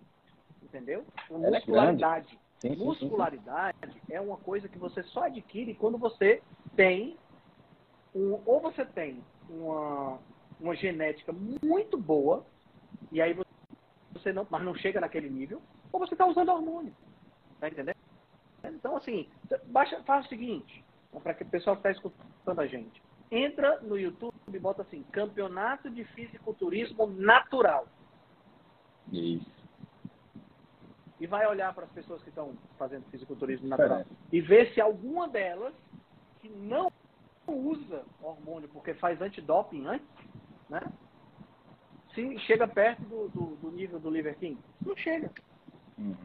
[0.63, 1.03] Entendeu?
[1.29, 2.39] Uma Ela é muscularidade.
[2.59, 6.41] Sim, sim, muscularidade sim, é uma coisa que você só adquire quando você
[6.75, 7.17] tem
[8.19, 10.19] um, ou você tem uma,
[10.59, 12.45] uma genética muito boa,
[13.11, 13.35] e aí
[14.13, 15.61] você não, mas não chega naquele nível,
[15.91, 16.93] ou você está usando hormônio.
[17.59, 17.95] Tá entendendo?
[18.63, 19.29] Então, assim,
[19.67, 20.83] baixa, faz o seguinte,
[21.23, 23.01] para que o pessoal que está escutando a gente.
[23.31, 27.87] Entra no YouTube e bota assim, Campeonato de Fisiculturismo Natural.
[29.11, 29.59] Isso.
[31.19, 33.99] E vai olhar para as pessoas que estão fazendo fisiculturismo natural.
[33.99, 34.05] É.
[34.31, 35.73] E ver se alguma delas
[36.39, 36.89] que não
[37.49, 40.07] usa hormônio porque faz antidoping antes,
[40.69, 40.81] né?
[42.13, 45.31] Se chega perto do, do, do nível do Liver King, não chega.
[45.97, 46.15] Uhum.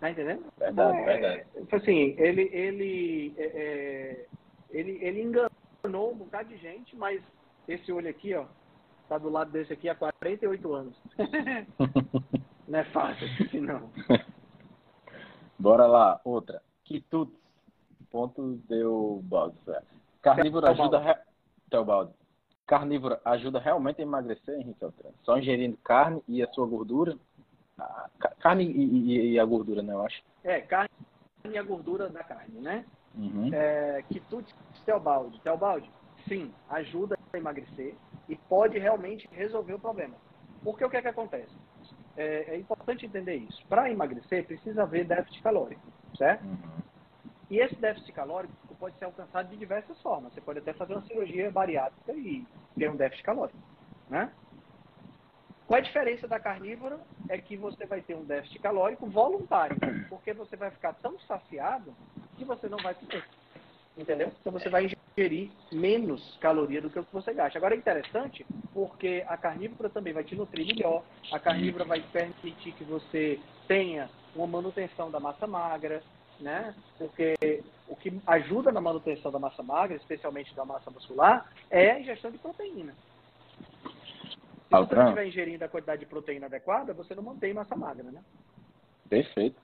[0.00, 0.44] Tá entendendo?
[0.58, 1.46] Verdade, é, verdade.
[1.72, 4.26] Assim, ele, ele, é, é,
[4.70, 7.22] ele, ele enganou um bocado de gente, mas
[7.68, 8.46] esse olho aqui, ó,
[9.08, 11.00] tá do lado desse aqui há 48 anos.
[12.68, 13.90] não é fácil assim, não.
[15.58, 16.60] Bora lá, outra.
[16.84, 17.42] Quitutes.
[18.10, 19.56] Ponto deu balde.
[20.24, 21.22] Carnívoro ajuda.
[21.70, 22.14] Teobaldo.
[22.66, 25.10] Carnívoro ajuda realmente a emagrecer, Henrique Altran?
[25.22, 27.14] Só ingerindo carne e a sua gordura?
[27.78, 28.08] Ah,
[28.40, 30.22] carne e, e, e, a gordura, né, eu acho.
[30.42, 30.88] É, carne
[31.44, 32.86] e a gordura da carne, né?
[33.14, 33.50] Uhum.
[33.52, 34.54] É, quitute
[34.86, 35.38] Teobaldi.
[35.40, 35.90] Teobaldi,
[36.26, 37.94] sim, ajuda a emagrecer
[38.26, 40.14] e pode realmente resolver o problema.
[40.62, 41.54] Porque o que é que acontece?
[42.16, 43.62] É, é importante entender isso.
[43.68, 45.82] Para emagrecer, precisa haver déficit calórico,
[46.16, 46.44] certo?
[46.44, 46.82] Uhum.
[47.50, 48.54] E esse déficit calórico
[48.84, 50.34] pode ser alcançado de diversas formas.
[50.34, 52.44] Você pode até fazer uma cirurgia bariátrica e
[52.76, 53.58] ter um déficit calórico,
[54.10, 54.30] né?
[55.66, 57.00] Qual a diferença da carnívora?
[57.30, 59.74] É que você vai ter um déficit calórico voluntário,
[60.10, 61.94] porque você vai ficar tão saciado
[62.36, 63.24] que você não vai comer.
[63.96, 64.30] Entendeu?
[64.38, 67.56] Então você vai ingerir menos caloria do que o que você gasta.
[67.56, 72.72] Agora é interessante porque a carnívora também vai te nutrir melhor, a carnívora vai permitir
[72.72, 76.02] que você tenha uma manutenção da massa magra,
[76.40, 76.74] né?
[76.98, 82.00] Porque o que ajuda na manutenção da massa magra, especialmente da massa muscular, é a
[82.00, 82.94] ingestão de proteína.
[84.68, 88.10] Se você não estiver ingerindo a quantidade de proteína adequada, você não mantém massa magra,
[88.10, 88.22] né?
[89.08, 89.60] Perfeito.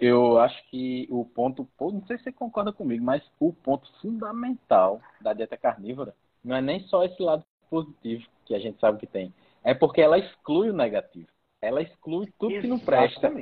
[0.00, 5.00] Eu acho que o ponto, não sei se você concorda comigo, mas o ponto fundamental
[5.20, 9.06] da dieta carnívora não é nem só esse lado positivo que a gente sabe que
[9.06, 9.32] tem,
[9.62, 11.28] é porque ela exclui o negativo.
[11.60, 12.62] Ela exclui tudo Exatamente.
[12.62, 13.32] que não presta.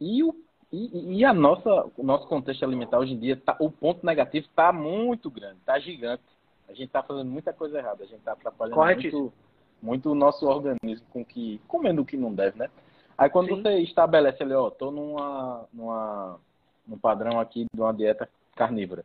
[0.00, 0.34] E o
[0.72, 4.46] e, e, a nossa, o nosso contexto alimentar hoje em dia, tá, o ponto negativo
[4.46, 6.22] está muito grande, está gigante.
[6.68, 9.32] A gente está fazendo muita coisa errada, a gente está atrapalhando muito,
[9.80, 12.68] muito o nosso organismo com que, comendo o que não deve, né?
[13.16, 13.62] Aí quando Sim.
[13.62, 16.38] você estabelece ali, ó, tô numa, numa,
[16.86, 19.04] num padrão aqui de uma dieta carnívora.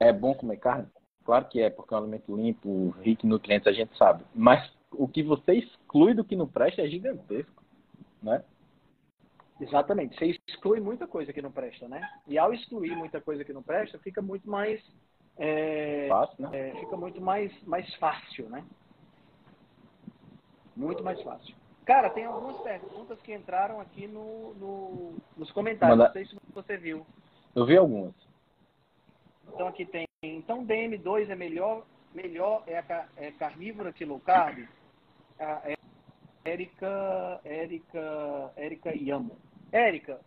[0.00, 0.86] É bom comer carne?
[1.24, 4.24] Claro que é, porque é um alimento limpo, rico em nutrientes, a gente sabe.
[4.34, 7.62] Mas o que você exclui do que não presta é gigantesco,
[8.22, 8.42] né?
[9.64, 10.16] Exatamente.
[10.16, 12.06] Você exclui muita coisa que não presta, né?
[12.26, 14.80] E ao excluir muita coisa que não presta, fica muito mais
[15.36, 16.50] é, fácil, né?
[16.52, 18.64] É, fica muito mais mais fácil, né?
[20.76, 21.54] Muito mais fácil.
[21.84, 25.98] Cara, tem algumas perguntas que entraram aqui no, no nos comentários.
[25.98, 26.08] Manda...
[26.08, 27.06] Não sei se você viu.
[27.54, 28.14] Eu vi algumas.
[29.48, 30.06] Então aqui tem.
[30.22, 31.84] Então DM2 é melhor,
[32.14, 34.66] melhor é, a, é carnívora que low carb?
[35.38, 35.74] é,
[36.44, 39.36] Érica, Érica, Érica Yamo.
[39.74, 40.20] Érica,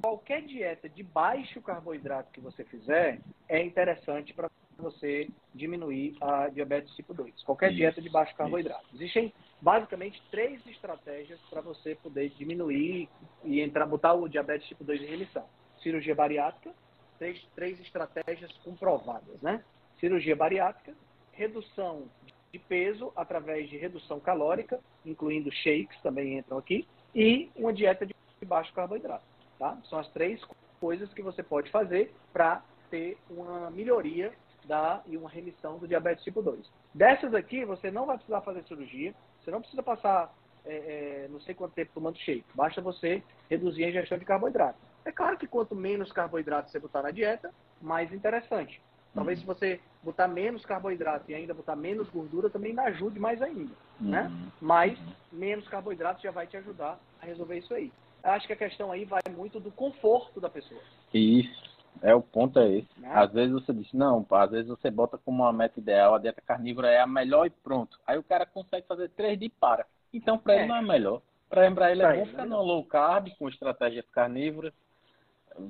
[0.00, 3.18] qualquer dieta de baixo carboidrato que você fizer
[3.48, 7.42] é interessante para você diminuir a diabetes tipo 2.
[7.42, 8.84] Qualquer isso, dieta de baixo carboidrato.
[8.86, 8.94] Isso.
[9.02, 13.08] Existem basicamente três estratégias para você poder diminuir
[13.42, 15.44] e entrar, botar o diabetes tipo 2 em remissão.
[15.82, 16.72] Cirurgia bariátrica,
[17.18, 19.64] três, três estratégias comprovadas, né?
[19.98, 20.94] Cirurgia bariátrica,
[21.32, 22.04] redução
[22.52, 28.13] de peso através de redução calórica, incluindo shakes também entram aqui, e uma dieta de
[28.44, 29.24] baixo carboidrato.
[29.58, 29.76] Tá?
[29.88, 30.40] São as três
[30.80, 34.32] coisas que você pode fazer para ter uma melhoria
[34.64, 36.60] da, e uma remissão do diabetes tipo 2.
[36.92, 40.32] Dessas aqui, você não vai precisar fazer cirurgia, você não precisa passar
[40.64, 42.44] é, é, não sei quanto tempo tomando shake.
[42.54, 44.78] Basta você reduzir a ingestão de carboidrato.
[45.04, 48.80] É claro que quanto menos carboidrato você botar na dieta, mais interessante.
[49.14, 53.72] Talvez se você botar menos carboidrato e ainda botar menos gordura, também ajude mais ainda,
[54.00, 54.22] né?
[54.22, 54.48] Uhum.
[54.60, 54.98] Mas
[55.30, 57.92] menos carboidrato já vai te ajudar a resolver isso aí.
[58.24, 60.80] Eu acho que a questão aí vai muito do conforto da pessoa.
[61.12, 61.74] Isso.
[62.02, 62.88] É o ponto é esse.
[63.00, 63.10] Né?
[63.12, 66.40] Às vezes você diz, não, às vezes você bota como uma meta ideal, a dieta
[66.40, 68.00] carnívora é a melhor e pronto.
[68.06, 69.86] Aí o cara consegue fazer três dias e para.
[70.12, 70.58] Então para é.
[70.60, 71.20] ele não é melhor.
[71.48, 74.72] Para ele é bom ficar no low carb, com estratégias carnívoras,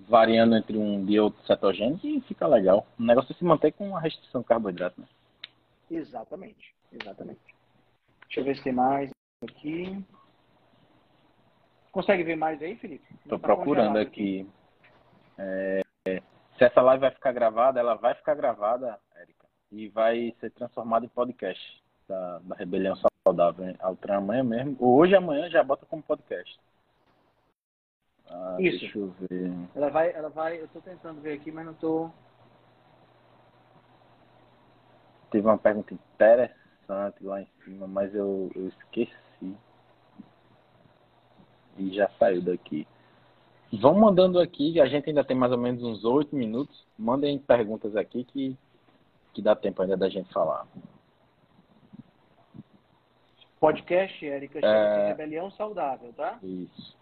[0.09, 2.87] variando entre um dia e outro cetogênico e fica legal.
[2.99, 5.07] O negócio é se manter com uma restrição de carboidrato, né?
[5.91, 7.41] Exatamente, exatamente.
[8.27, 9.11] Deixa eu ver se tem mais
[9.43, 10.03] aqui.
[11.95, 13.07] Consegue ver mais aí, Felipe?
[13.23, 14.41] Estou tá procurando aqui.
[14.41, 14.51] aqui.
[15.39, 15.81] É,
[16.59, 21.07] se essa live vai ficar gravada, ela vai ficar gravada, Érica, e vai ser transformada
[21.07, 21.63] em podcast
[22.09, 23.77] da, da Rebelião Saudável.
[23.79, 26.59] Altran amanhã mesmo, ou hoje amanhã já bota como podcast.
[28.29, 28.81] Ah, Isso.
[28.81, 29.53] Deixa eu ver.
[29.77, 32.13] Ela vai, ela vai, eu estou tentando ver aqui, mas não estou.
[35.31, 39.57] Teve uma pergunta interessante lá em cima, mas eu, eu esqueci.
[41.79, 42.87] E já saiu daqui.
[43.73, 46.87] Vão mandando aqui, a gente ainda tem mais ou menos uns oito minutos.
[46.99, 48.57] Mandem perguntas aqui que,
[49.33, 50.67] que dá tempo ainda da gente falar.
[53.59, 55.09] Podcast, Érica, é...
[55.09, 56.39] Rebelião Saudável, tá?
[56.43, 56.95] Isso.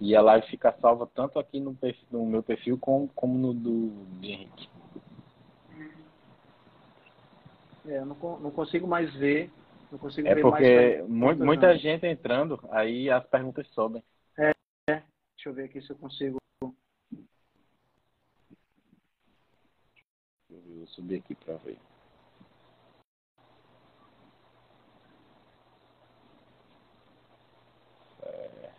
[0.00, 3.54] E a live fica salva tanto aqui no, perfil, no meu perfil como, como no
[3.54, 4.68] do, do Henrique.
[7.86, 9.50] É, eu não, não consigo mais ver.
[9.94, 14.02] Não consigo é ver porque mais muita gente entrando, aí as perguntas sobem.
[14.36, 14.50] É,
[14.90, 15.02] é,
[15.36, 16.36] deixa eu ver aqui se eu consigo.
[20.50, 21.78] Eu subir aqui para ver.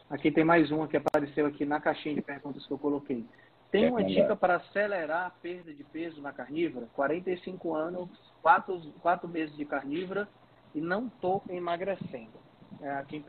[0.10, 3.26] Aqui tem mais uma que apareceu aqui na caixinha de perguntas que eu coloquei.
[3.72, 6.88] Tem uma dica para acelerar a perda de peso na carnívora?
[6.94, 8.10] 45 anos,
[8.42, 10.28] 4, 4 meses de carnívora
[10.76, 12.38] e não estou emagrecendo.
[12.82, 13.24] É, quem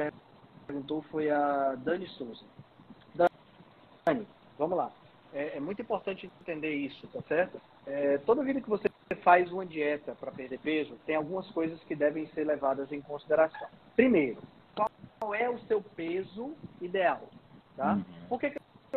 [0.67, 2.45] perguntou foi a Dani Souza.
[3.15, 4.27] Dani,
[4.59, 4.91] vamos lá.
[5.33, 7.61] É, é muito importante entender isso, tá certo?
[7.87, 8.89] É, toda vida que você
[9.23, 13.69] faz uma dieta para perder peso, tem algumas coisas que devem ser levadas em consideração.
[13.95, 14.43] Primeiro,
[14.75, 17.29] qual é o seu peso ideal,
[17.77, 17.95] tá?
[17.95, 18.05] Uhum.
[18.29, 18.53] Por, que,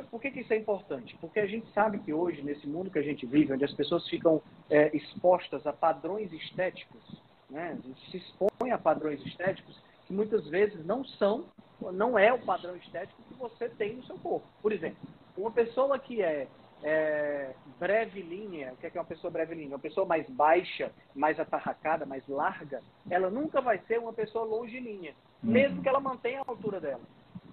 [0.09, 1.15] por que, que, isso é importante?
[1.21, 4.07] Porque a gente sabe que hoje, nesse mundo que a gente vive, onde as pessoas
[4.07, 7.18] ficam é, expostas a padrões estéticos,
[7.49, 7.77] né?
[8.09, 11.45] se expõem a padrões estéticos que muitas vezes não são,
[11.93, 14.47] não é o padrão estético que você tem no seu corpo.
[14.61, 14.97] Por exemplo,
[15.37, 16.47] uma pessoa que é
[16.83, 19.69] é, breve linha, o que é, que é uma pessoa breve linha?
[19.69, 25.13] Uma pessoa mais baixa, mais atarracada, mais larga, ela nunca vai ser uma pessoa longilínea,
[25.43, 25.51] uhum.
[25.51, 27.01] mesmo que ela mantenha a altura dela,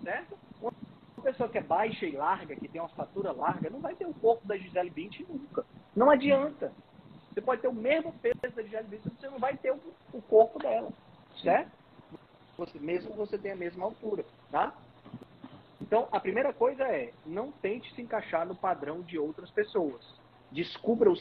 [0.02, 0.38] certo?
[0.60, 0.72] Uma
[1.22, 4.14] pessoa que é baixa e larga, que tem uma estatura larga, não vai ter o
[4.14, 5.64] corpo da Gisele Bündchen nunca.
[5.94, 6.72] Não adianta.
[7.36, 9.78] Você pode ter o mesmo peso da Gisele Bündchen, você não vai ter o,
[10.14, 10.88] o corpo dela,
[11.42, 11.70] certo?
[12.56, 14.72] Você, mesmo você tenha a mesma altura, tá?
[15.78, 20.00] Então, a primeira coisa é, não tente se encaixar no padrão de outras pessoas.
[20.50, 21.16] Descubra o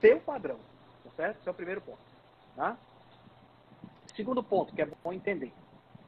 [0.00, 0.56] seu padrão,
[1.04, 1.40] tá certo?
[1.40, 1.98] Esse é o primeiro ponto,
[2.56, 2.74] tá?
[4.16, 5.52] Segundo ponto, que é bom entender.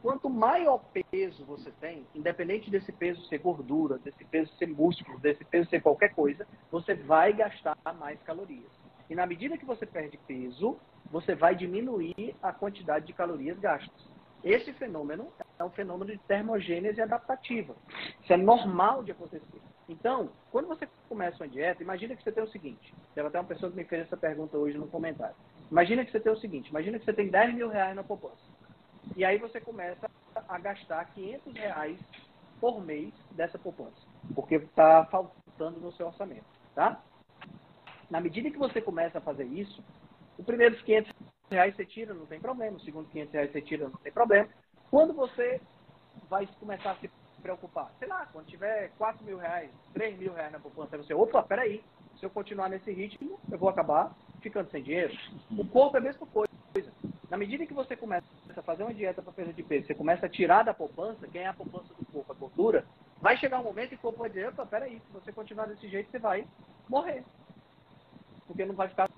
[0.01, 0.81] Quanto maior
[1.13, 5.83] peso você tem, independente desse peso ser gordura, desse peso ser músculo, desse peso ser
[5.83, 8.80] qualquer coisa, você vai gastar mais calorias.
[9.11, 10.79] E na medida que você perde peso,
[11.11, 14.09] você vai diminuir a quantidade de calorias gastas.
[14.45, 17.75] Esse fenômeno é um fenômeno de termogênese adaptativa.
[18.23, 19.61] Isso é normal de acontecer.
[19.89, 22.95] Então, quando você começa uma dieta, imagina que você tem o seguinte.
[23.13, 25.35] Teve até uma pessoa que me fez essa pergunta hoje no comentário.
[25.71, 28.39] Imagina que você tem o seguinte, imagina que você tem 10 mil reais na poupança.
[29.17, 30.09] E aí você começa
[30.49, 31.99] a gastar 500 reais
[32.61, 34.01] por mês dessa poupança.
[34.35, 36.47] Porque está faltando no seu orçamento.
[36.75, 37.03] Tá?
[38.11, 39.83] Na medida que você começa a fazer isso,
[40.37, 41.13] os primeiros 500
[41.51, 42.77] reais você tira, não tem problema.
[42.77, 44.49] O segundo 500 reais você tira, não tem problema.
[44.91, 45.61] Quando você
[46.29, 47.09] vai começar a se
[47.41, 47.93] preocupar?
[47.99, 51.85] Sei lá, quando tiver 4 mil reais, 3 mil reais na poupança, você, opa, peraí,
[52.19, 55.15] se eu continuar nesse ritmo, eu vou acabar ficando sem dinheiro.
[55.51, 56.51] O corpo é a mesma coisa.
[57.31, 60.27] Na medida que você começa a fazer uma dieta para perda de peso, você começa
[60.27, 62.85] a tirar da poupança, quem é a poupança do corpo, a gordura,
[63.21, 65.89] vai chegar um momento que o corpo vai dizer, opa, peraí, se você continuar desse
[65.89, 66.45] jeito, você vai
[66.89, 67.23] morrer.
[68.51, 69.09] Porque não vai ficar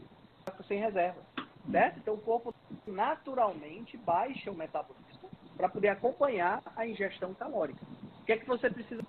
[0.69, 1.23] sem reserva
[1.71, 1.99] certo?
[1.99, 2.53] Então o corpo
[2.87, 7.83] naturalmente baixa o metabolismo para poder acompanhar a ingestão calórica.
[8.21, 9.03] O que é que você precisa,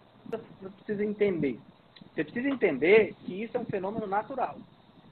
[0.76, 1.59] precisa entender?
[2.13, 4.57] Você precisa entender que isso é um fenômeno natural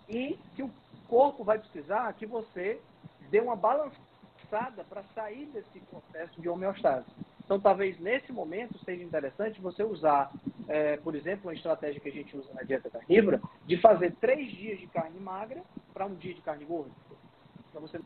[0.07, 0.71] e que o
[1.07, 2.81] corpo vai precisar que você
[3.29, 7.07] dê uma balançada para sair desse processo de homeostase.
[7.43, 10.31] Então, talvez nesse momento seja interessante você usar,
[10.67, 14.51] é, por exemplo, uma estratégia que a gente usa na dieta carnívora, de fazer três
[14.51, 15.61] dias de carne magra
[15.93, 16.91] para um dia de carne gorda.
[17.69, 17.99] Então, você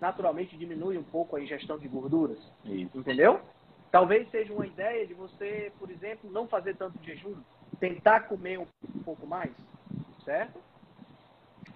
[0.00, 2.38] naturalmente diminui um pouco a ingestão de gorduras.
[2.64, 2.98] Isso.
[2.98, 3.40] Entendeu?
[3.90, 7.36] Talvez seja uma ideia de você, por exemplo, não fazer tanto jejum,
[7.78, 8.66] tentar comer um
[9.04, 9.52] pouco mais,
[10.24, 10.58] certo?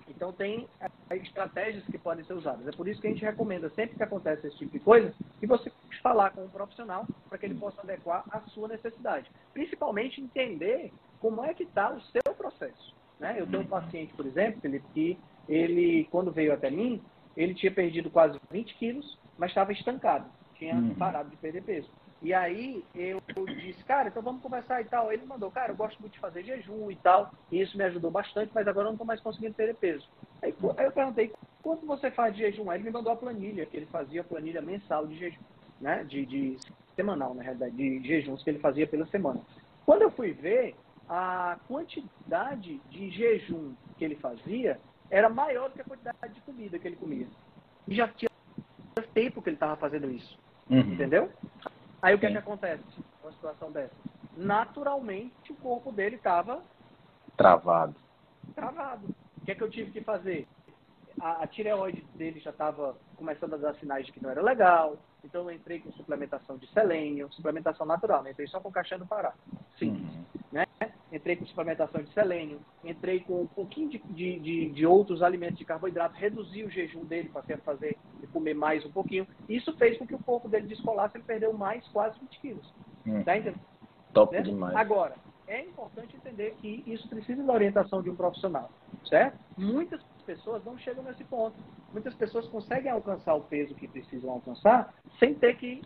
[0.09, 0.67] Então tem
[1.13, 2.67] estratégias que podem ser usadas.
[2.67, 5.47] É por isso que a gente recomenda, sempre que acontece esse tipo de coisa, que
[5.47, 5.71] você
[6.01, 9.31] falar com um profissional para que ele possa adequar a sua necessidade.
[9.53, 12.95] Principalmente entender como é que está o seu processo.
[13.19, 13.37] Né?
[13.39, 15.19] Eu tenho um paciente, por exemplo, Felipe, que
[15.49, 17.03] ele, quando veio até mim,
[17.37, 20.95] ele tinha perdido quase 20 quilos, mas estava estancado, tinha uhum.
[20.95, 21.91] parado de perder peso.
[22.21, 23.21] E aí eu
[23.61, 25.13] disse, cara, então vamos conversar e tal.
[25.13, 27.31] Ele mandou, cara, eu gosto muito de fazer jejum e tal.
[27.51, 30.09] E isso me ajudou bastante, mas agora eu não estou mais conseguindo perder peso.
[30.43, 31.33] Aí, aí, eu perguntei,
[31.63, 32.71] quanto você faz de jejum?
[32.71, 35.39] Aí ele me mandou a planilha, que ele fazia a planilha mensal de jejum,
[35.81, 36.05] né?
[36.05, 36.57] De, de
[36.97, 39.41] semanal, na realidade, de jejuns que ele fazia pela semana.
[39.87, 40.75] Quando eu fui ver,
[41.09, 44.79] a quantidade de jejum que ele fazia
[45.11, 47.27] era maior do que a quantidade de comida que ele comia.
[47.87, 48.29] E já tinha
[49.15, 50.39] tempo que ele estava fazendo isso.
[50.69, 50.81] Uhum.
[50.81, 51.31] Entendeu?
[52.03, 52.83] Aí o que, é que acontece
[53.23, 53.95] numa situação dessa?
[54.37, 56.63] Naturalmente o corpo dele estava
[57.37, 57.95] travado.
[58.55, 59.07] Travado.
[59.41, 60.47] O que é que eu tive que fazer?
[61.21, 64.97] A, a tireoide dele já estava começando a dar sinais de que não era legal.
[65.25, 68.31] Então eu entrei com suplementação de selênio, suplementação natural, né?
[68.31, 69.35] entrei só com caixinha do Pará.
[69.79, 69.91] Sim.
[69.91, 70.25] Uhum.
[70.53, 70.67] Né?
[71.13, 75.59] Entrei com suplementação de selênio, entrei com um pouquinho de, de, de, de outros alimentos
[75.59, 79.27] de carboidrato, reduzi o jejum dele para fazer e comer mais um pouquinho.
[79.49, 82.75] Isso fez com que o corpo dele descolasse, ele perdeu mais quase 20 quilos.
[83.07, 83.23] Hum.
[83.25, 83.61] Tá entendendo?
[84.13, 84.43] Top né?
[84.43, 84.77] demais.
[84.77, 85.17] Agora,
[85.49, 88.71] é importante entender que isso precisa da orientação de um profissional,
[89.05, 89.39] certo?
[89.57, 91.57] Muitas pessoas não chegam nesse ponto.
[91.91, 95.81] Muitas pessoas conseguem alcançar o peso que precisam alcançar sem ter que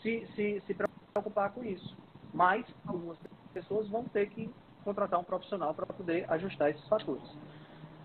[0.00, 0.76] se, se, se
[1.12, 1.96] preocupar com isso.
[2.32, 3.18] Mas algumas
[3.52, 4.48] pessoas vão ter que
[4.84, 7.28] contratar um profissional para poder ajustar esses fatores.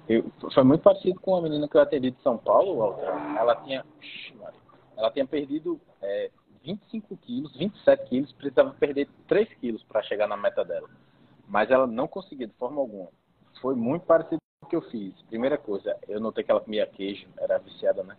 [0.10, 3.10] Eu, foi muito parecido com a menina que eu atendi de São Paulo, Walter.
[3.38, 3.86] Ela tinha,
[4.98, 6.32] ela tinha perdido é,
[6.64, 10.90] 25 quilos, 27 quilos, precisava perder 3 quilos para chegar na meta dela.
[11.48, 13.10] Mas ela não conseguia de forma alguma.
[13.62, 15.14] Foi muito parecido que eu fiz.
[15.24, 18.16] Primeira coisa, eu notei que ela comia queijo, era viciada, né?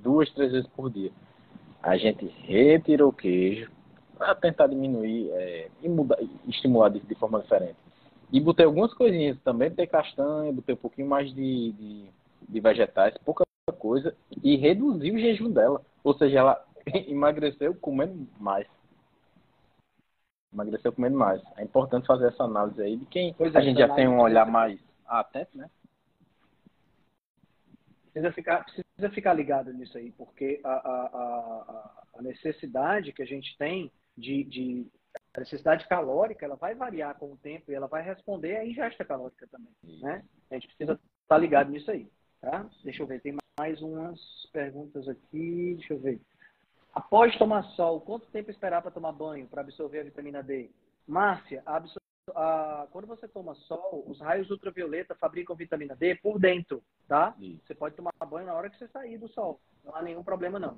[0.00, 1.10] Duas, três vezes por dia.
[1.82, 3.70] A gente retirou o queijo,
[4.22, 6.16] para tentar diminuir é, e mudar,
[6.46, 7.76] estimular de, de, forma diferente.
[8.30, 12.04] E botei algumas coisinhas também, botei castanha, botei um pouquinho mais de, de,
[12.48, 13.44] de vegetais, pouca
[13.78, 15.82] coisa, e reduzi o jejum dela.
[16.04, 16.64] Ou seja, ela
[17.08, 18.66] emagreceu comendo mais.
[20.52, 21.42] Emagreceu comendo mais.
[21.56, 24.20] É importante fazer essa análise aí de quem pois a é, gente já tem um
[24.20, 25.70] olhar mais atento, né?
[28.12, 33.26] Precisa ficar, precisa ficar ligado nisso aí, porque a, a, a, a necessidade que a
[33.26, 34.86] gente tem de, de
[35.34, 39.04] a necessidade calórica, ela vai variar com o tempo e ela vai responder à ingesta
[39.04, 40.24] calórica também, né?
[40.50, 42.68] A gente precisa estar ligado nisso aí, tá?
[42.84, 44.20] Deixa eu ver, tem mais umas
[44.52, 46.20] perguntas aqui, deixa eu ver.
[46.94, 50.70] Após tomar sol, quanto tempo esperar para tomar banho para absorver a vitamina D?
[51.06, 51.76] Márcia, a
[52.30, 57.34] a, quando você toma sol, os raios ultravioleta fabricam vitamina D por dentro, tá?
[57.38, 57.60] Isso.
[57.66, 59.60] Você pode tomar banho na hora que você sair do sol.
[59.84, 60.76] Não há nenhum problema, não.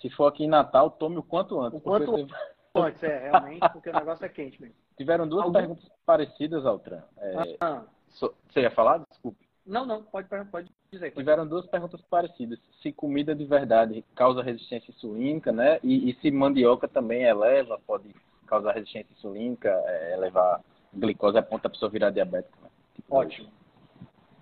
[0.00, 1.78] Se for aqui em Natal, tome o quanto antes.
[1.78, 2.26] O quanto você...
[2.74, 4.74] antes, é, realmente, porque o negócio é quente mesmo.
[4.96, 5.52] Tiveram duas Algum...
[5.52, 7.02] perguntas parecidas, Altran.
[7.18, 7.56] É...
[7.60, 7.84] Ah.
[8.10, 8.98] Você ia falar?
[9.08, 9.48] Desculpe.
[9.64, 11.12] Não, não, pode, pode dizer.
[11.12, 12.58] Tiveram duas perguntas parecidas.
[12.82, 15.78] Se comida de verdade causa resistência insulínica, né?
[15.84, 18.12] E, e se mandioca também eleva, pode
[18.46, 20.60] causar resistência insulínica, é, elevar
[20.94, 22.56] glicose a ponto da pessoa virar diabética.
[22.62, 22.68] Né?
[22.94, 23.48] Tipo Ótimo.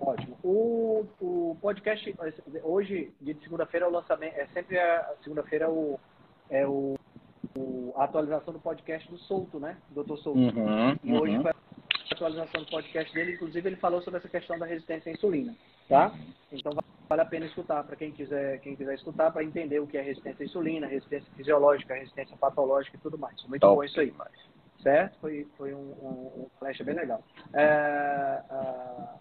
[0.00, 0.36] Ótimo.
[0.42, 2.14] O, o podcast,
[2.62, 6.00] hoje, de segunda-feira, é o lançamento, é sempre a segunda-feira o,
[6.48, 6.96] é o,
[7.54, 9.76] o, a atualização do podcast do Souto, né?
[9.90, 10.38] Doutor Souto.
[10.38, 11.42] Uhum, e hoje uhum.
[11.42, 11.54] foi a
[12.14, 15.54] atualização do podcast dele, inclusive ele falou sobre essa questão da resistência à insulina,
[15.86, 16.08] tá?
[16.08, 16.32] Uhum.
[16.52, 16.72] Então
[17.06, 20.00] vale a pena escutar para quem quiser, quem quiser escutar para entender o que é
[20.00, 23.42] resistência à insulina, resistência fisiológica, resistência patológica e tudo mais.
[23.44, 23.76] Muito Top.
[23.76, 24.14] bom isso aí.
[24.82, 25.18] Certo?
[25.20, 27.22] Foi, foi um, um, um flash bem legal.
[27.52, 29.18] É, a,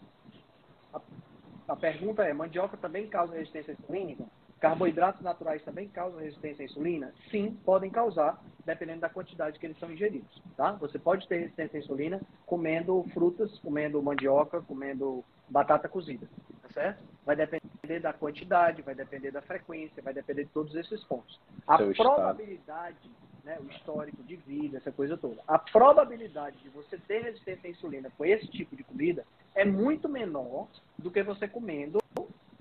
[1.68, 4.26] a pergunta é: mandioca também causa resistência insulínica?
[4.60, 7.14] Carboidratos naturais também causam resistência à insulina?
[7.32, 10.42] Sim, podem causar, dependendo da quantidade que eles são ingeridos.
[10.58, 10.74] Tá?
[10.74, 16.28] Você pode ter resistência à insulina comendo frutas, comendo mandioca, comendo batata cozida.
[16.62, 17.04] Tá certo?
[17.26, 21.40] Vai depender da quantidade, vai depender da frequência, vai depender de todos esses pontos.
[21.66, 23.10] A Seu probabilidade,
[23.50, 27.72] né, o histórico de vida, essa coisa toda, a probabilidade de você ter resistência à
[27.72, 29.26] insulina com esse tipo de comida
[29.56, 30.68] é muito menor
[31.00, 32.00] do que você comendo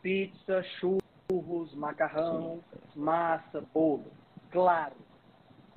[0.00, 2.60] pizza, churros, macarrão,
[2.96, 4.06] massa, bolo.
[4.50, 4.94] Claro,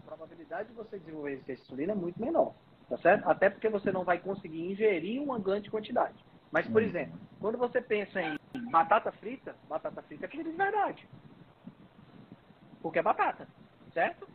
[0.05, 2.53] probabilidade de você desenvolver resistência à insulina é muito menor,
[2.88, 3.28] tá certo?
[3.28, 6.16] Até porque você não vai conseguir ingerir uma grande quantidade.
[6.51, 6.88] Mas, por uhum.
[6.88, 8.38] exemplo, quando você pensa em
[8.70, 11.05] batata frita, batata frita é comida de verdade.
[12.82, 13.47] Porque é batata,
[13.93, 14.28] certo?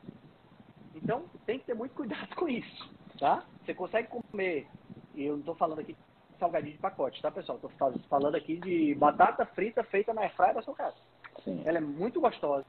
[0.96, 3.44] Então, tem que ter muito cuidado com isso, tá?
[3.64, 4.66] Você consegue comer,
[5.14, 7.58] e eu não estou falando aqui de salgadinho de pacote, tá, pessoal?
[7.58, 10.96] Estou falando aqui de batata frita feita na airfryer da sua casa.
[11.44, 11.62] Sim.
[11.66, 12.64] Ela é muito gostosa,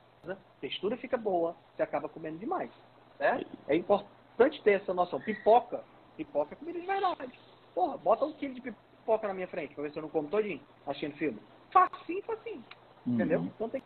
[0.60, 2.70] textura fica boa, você acaba comendo demais,
[3.18, 3.46] né?
[3.68, 5.22] É importante ter essa noção.
[5.22, 5.84] Pipoca,
[6.18, 7.40] pipoca é comida de verdade.
[7.74, 10.28] Porra, bota um quilo de pipoca na minha frente pra ver se eu não como
[10.28, 11.40] todinho, assistindo filme.
[11.72, 12.64] Facinho, facinho.
[13.06, 13.14] Uhum.
[13.14, 13.42] Entendeu?
[13.42, 13.82] Então tem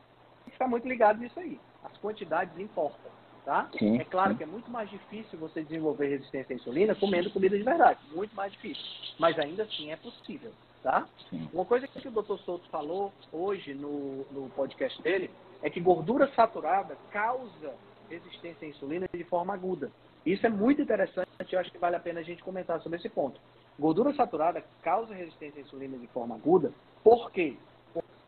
[0.45, 1.59] que ficar muito ligado nisso aí.
[1.83, 3.11] As quantidades importam.
[3.45, 3.67] Tá?
[3.77, 4.37] Sim, é claro sim.
[4.37, 7.99] que é muito mais difícil você desenvolver resistência à insulina comendo comida de verdade.
[8.13, 8.83] Muito mais difícil.
[9.17, 10.51] Mas ainda assim é possível.
[10.83, 11.07] Tá?
[11.53, 12.37] Uma coisa que o Dr.
[12.39, 15.29] Souto falou hoje no, no podcast dele
[15.61, 17.73] é que gordura saturada causa
[18.09, 19.91] resistência à insulina de forma aguda.
[20.25, 23.09] Isso é muito interessante, eu acho que vale a pena a gente comentar sobre esse
[23.09, 23.39] ponto.
[23.79, 26.71] Gordura saturada causa resistência à insulina de forma aguda,
[27.03, 27.57] por quê?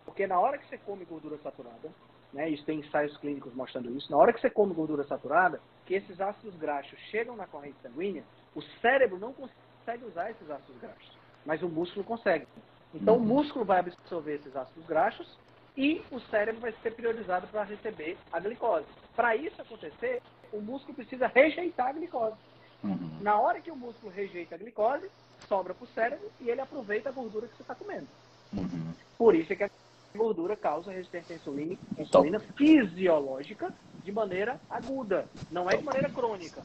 [0.06, 1.92] Porque na hora que você come gordura saturada,
[2.34, 5.94] né, isso tem ensaios clínicos mostrando isso, na hora que você come gordura saturada, que
[5.94, 8.24] esses ácidos graxos chegam na corrente sanguínea,
[8.56, 11.12] o cérebro não consegue usar esses ácidos graxos,
[11.46, 12.48] mas o músculo consegue.
[12.94, 13.26] Então o uhum.
[13.26, 15.28] músculo vai absorver esses ácidos graxos
[15.76, 18.86] e o cérebro vai ser priorizado para receber a glicose.
[19.16, 20.22] Para isso acontecer,
[20.52, 22.38] o músculo precisa rejeitar a glicose.
[22.84, 23.18] Uhum.
[23.22, 25.10] Na hora que o músculo rejeita a glicose,
[25.48, 28.08] sobra para o cérebro e ele aproveita a gordura que você está comendo.
[28.54, 28.94] Uhum.
[29.18, 29.70] Por isso é que a
[30.18, 36.62] gordura causa resistência à insulina, insulina fisiológica de maneira aguda, não é de maneira crônica.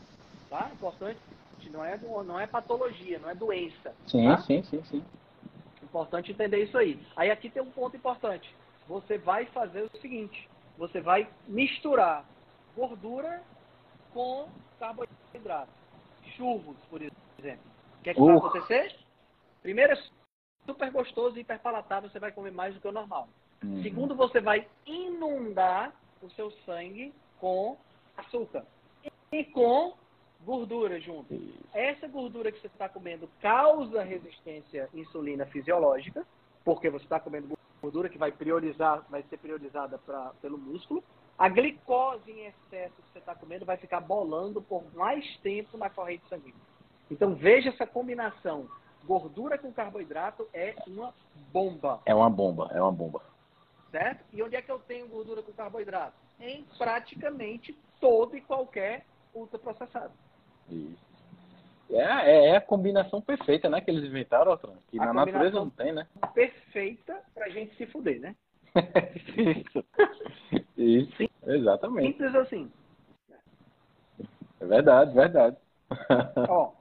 [0.50, 0.70] Tá?
[0.72, 1.18] Importante,
[1.70, 3.94] não é, não é patologia, não é doença.
[4.06, 4.38] Sim, tá?
[4.38, 5.04] sim, sim, sim.
[5.82, 7.00] Importante entender isso aí.
[7.16, 8.54] Aí aqui tem um ponto importante.
[8.86, 12.24] Você vai fazer o seguinte: você vai misturar
[12.76, 13.42] gordura
[14.12, 15.70] com carboidrato.
[16.36, 17.66] Churros, por exemplo.
[17.98, 18.26] O que, é que uh.
[18.26, 18.96] vai acontecer?
[19.62, 20.02] Primeiro, é
[20.66, 23.28] super gostoso e hiperpalatável, você vai comer mais do que o normal.
[23.62, 23.82] Uhum.
[23.82, 25.92] Segundo, você vai inundar
[26.22, 27.76] o seu sangue com
[28.16, 28.64] açúcar
[29.32, 29.94] e com
[30.44, 31.34] gordura junto.
[31.74, 36.26] Essa gordura que você está comendo causa resistência à insulina fisiológica,
[36.64, 41.02] porque você está comendo gordura que vai priorizar, vai ser priorizada pra, pelo músculo.
[41.38, 45.88] A glicose em excesso que você está comendo vai ficar bolando por mais tempo na
[45.88, 46.60] corrente sanguínea.
[47.10, 48.68] Então veja essa combinação.
[49.04, 51.14] Gordura com carboidrato é uma
[51.52, 52.00] bomba.
[52.04, 53.22] É uma bomba, é uma bomba.
[53.90, 54.24] Certo?
[54.32, 56.14] E onde é que eu tenho gordura com carboidrato?
[56.40, 60.12] Em praticamente todo e qualquer ultraprocessado.
[60.70, 61.08] Isso.
[61.90, 63.80] É, é, é, a combinação perfeita, né?
[63.80, 64.74] Que eles inventaram, Altran.
[64.88, 66.06] Que a na natureza não tem, né?
[66.34, 68.36] Perfeita pra gente se fuder, né?
[69.36, 69.84] Isso.
[70.76, 71.16] Isso.
[71.16, 71.28] Sim.
[71.46, 72.08] Exatamente.
[72.08, 72.70] Simples assim.
[74.60, 75.56] É verdade, verdade.
[76.48, 76.72] Ó,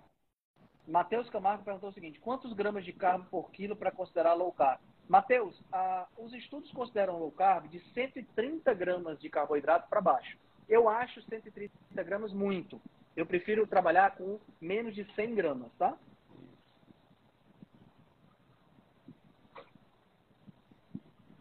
[0.87, 4.79] Matheus Camargo perguntou o seguinte: quantos gramas de carbo por quilo para considerar low carb?
[5.07, 5.55] Matheus,
[6.17, 10.37] os estudos consideram low carb de 130 gramas de carboidrato para baixo.
[10.67, 11.71] Eu acho 130
[12.03, 12.81] gramas muito.
[13.15, 15.97] Eu prefiro trabalhar com menos de 100 gramas, tá?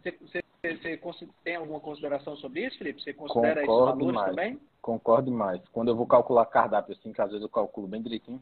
[0.02, 3.02] Você, você, você tem alguma consideração sobre isso, Felipe?
[3.02, 4.30] Você considera Concordo esses valores mais.
[4.30, 4.60] também?
[4.80, 5.68] Concordo mais.
[5.70, 8.40] Quando eu vou calcular cardápio, assim, que às vezes eu calculo bem direitinho,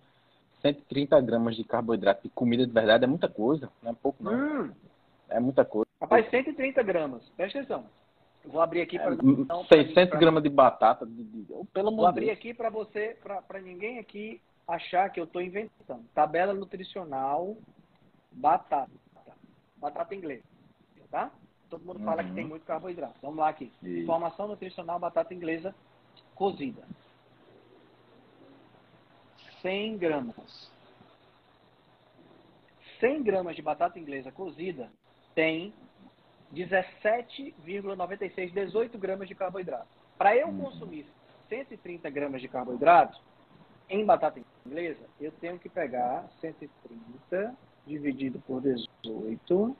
[0.60, 4.32] 130 gramas de carboidrato de comida de verdade é muita coisa, não é pouco não.
[4.32, 4.72] Hum.
[5.34, 5.88] É muita coisa.
[6.00, 7.86] Rapaz, 130 gramas, presta atenção.
[8.44, 9.14] Vou abrir aqui para.
[9.14, 10.18] É, 600 pra...
[10.18, 12.38] gramas de batata, de, de, de, pelo amor Vou abrir Deus.
[12.38, 16.04] aqui para você, para ninguém aqui achar que eu estou inventando.
[16.14, 17.56] Tabela nutricional,
[18.30, 18.92] batata.
[19.76, 20.44] Batata inglesa,
[21.10, 21.32] tá?
[21.68, 22.04] Todo mundo uhum.
[22.04, 22.50] fala que tem uhum.
[22.50, 23.14] muito carboidrato.
[23.20, 23.72] Vamos lá aqui.
[23.82, 24.02] Isso.
[24.02, 25.74] Informação nutricional, batata inglesa
[26.36, 26.82] cozida.
[29.62, 30.70] 100 gramas.
[33.00, 34.88] 100 gramas de batata inglesa cozida
[35.34, 35.72] tem
[36.54, 39.88] 17,96, 18 gramas de carboidrato.
[40.16, 41.06] Para eu consumir
[41.48, 43.20] 130 gramas de carboidrato
[43.88, 47.54] em batata inglesa, eu tenho que pegar 130
[47.86, 49.76] dividido por 18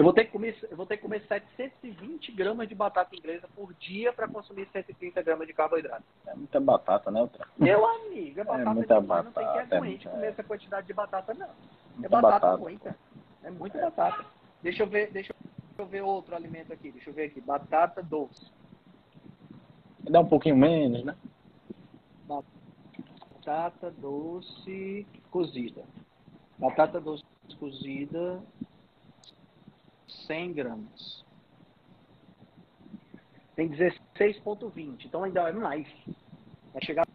[0.00, 3.46] eu vou ter que comer, eu vou ter que comer 720 gramas de batata inglesa
[3.54, 6.04] por dia para consumir 130 gramas de carboidrato.
[6.26, 7.46] É muita batata, né, Outra?
[7.58, 10.86] Meu amigo, é batata é muita batata, não tem que aguente é, comer essa quantidade
[10.86, 11.50] de batata, não.
[12.02, 12.56] É batata, batata.
[12.56, 12.96] muita.
[13.42, 14.26] É muita batata.
[14.62, 15.32] Deixa eu ver, deixa
[15.78, 16.90] eu ver outro alimento aqui.
[16.90, 17.40] Deixa eu ver aqui.
[17.40, 18.50] Batata doce.
[20.10, 21.16] Dá um pouquinho menos, né?
[22.26, 25.84] Batata doce cozida.
[26.58, 27.22] Batata doce
[27.58, 28.42] cozida
[30.26, 31.24] 100 gramas.
[33.56, 35.88] Tem 16,20, então ainda é mais.
[36.72, 37.06] vai chegar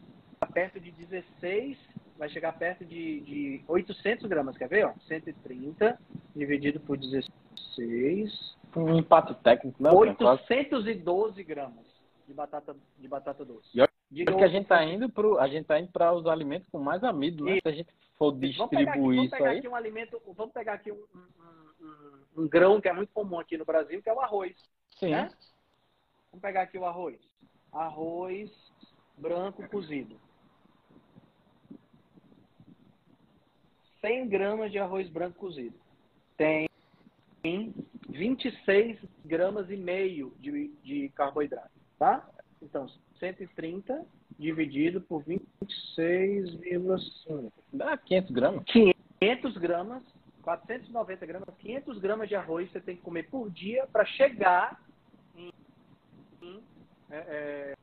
[0.54, 1.78] perto de 16,
[2.18, 4.86] vai chegar perto de, de 800 gramas, quer ver?
[4.86, 4.94] Ó?
[5.08, 6.00] 130
[6.36, 8.56] dividido por 16.
[8.76, 9.96] Um empate técnico, não?
[9.96, 11.86] 812 gramas
[12.28, 13.70] de batata, de batata doce.
[13.74, 16.68] E olha que a gente está indo para a gente tá indo para os alimentos
[16.70, 17.60] com mais amido, né?
[17.62, 19.68] Se a gente for distribuir vamos pegar aqui, isso aí.
[19.68, 23.58] um alimento, vamos pegar aqui um, um, um, um, grão que é muito comum aqui
[23.58, 24.56] no Brasil, que é o arroz.
[25.00, 25.12] Sim.
[25.12, 25.30] Né?
[26.32, 27.20] Vamos pegar aqui o arroz.
[27.72, 28.52] Arroz
[29.18, 30.20] branco cozido.
[34.06, 35.76] 100 gramas de arroz branco cozido.
[36.38, 36.68] Tem
[38.10, 42.24] 26 gramas e meio de, de carboidrato, tá?
[42.62, 42.88] Então,
[43.20, 44.06] 130
[44.38, 47.52] dividido por 26,5.
[47.74, 48.64] Dá 500 gramas?
[48.66, 50.04] 500 gramas,
[50.44, 54.80] 490 gramas, 500 gramas de arroz você tem que comer por dia para chegar
[55.36, 55.52] em,
[56.44, 56.62] em,
[57.10, 57.74] é,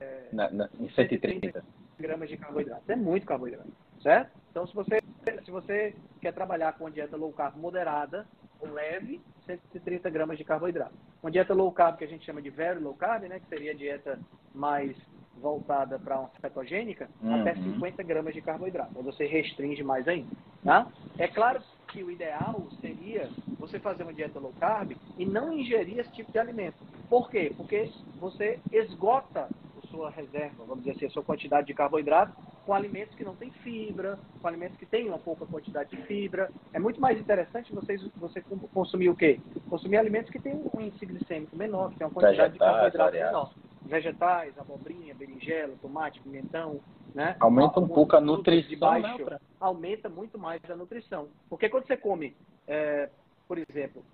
[0.00, 1.64] é, na, na, em 130
[2.00, 2.90] gramas de carboidrato.
[2.90, 3.70] É muito carboidrato,
[4.02, 4.36] certo?
[4.50, 4.98] Então, se você,
[5.44, 8.26] se você quer trabalhar com uma dieta low carb moderada
[8.60, 10.94] ou leve, 130 gramas de carboidrato.
[11.22, 13.72] Uma dieta low carb que a gente chama de very low carb, né, que seria
[13.72, 14.18] a dieta
[14.54, 14.96] mais
[15.40, 17.40] voltada para uma cetogênica, uhum.
[17.40, 18.92] até 50 gramas de carboidrato.
[18.96, 20.28] Aí você restringe mais ainda.
[20.64, 20.88] Tá?
[21.16, 26.00] É claro que o ideal seria você fazer uma dieta low carb e não ingerir
[26.00, 26.76] esse tipo de alimento.
[27.08, 27.52] Por quê?
[27.56, 29.48] Porque você esgota
[29.82, 32.32] a sua reserva, vamos dizer assim, a sua quantidade de carboidrato
[32.68, 36.50] com alimentos que não têm fibra, com alimentos que têm uma pouca quantidade de fibra.
[36.74, 38.42] É muito mais interessante você, você
[38.74, 39.40] consumir o quê?
[39.70, 43.54] Consumir alimentos que têm um índice glicêmico menor, que tem uma quantidade de carboidrato menor
[43.86, 46.78] vegetais, abobrinha, berinjela, tomate, pimentão,
[47.14, 47.36] né?
[47.40, 49.38] Aumenta um pouco a nutrição, de baixo, né?
[49.58, 51.28] aumenta muito mais a nutrição.
[51.48, 53.08] Porque quando você come, é,
[53.46, 54.04] por exemplo,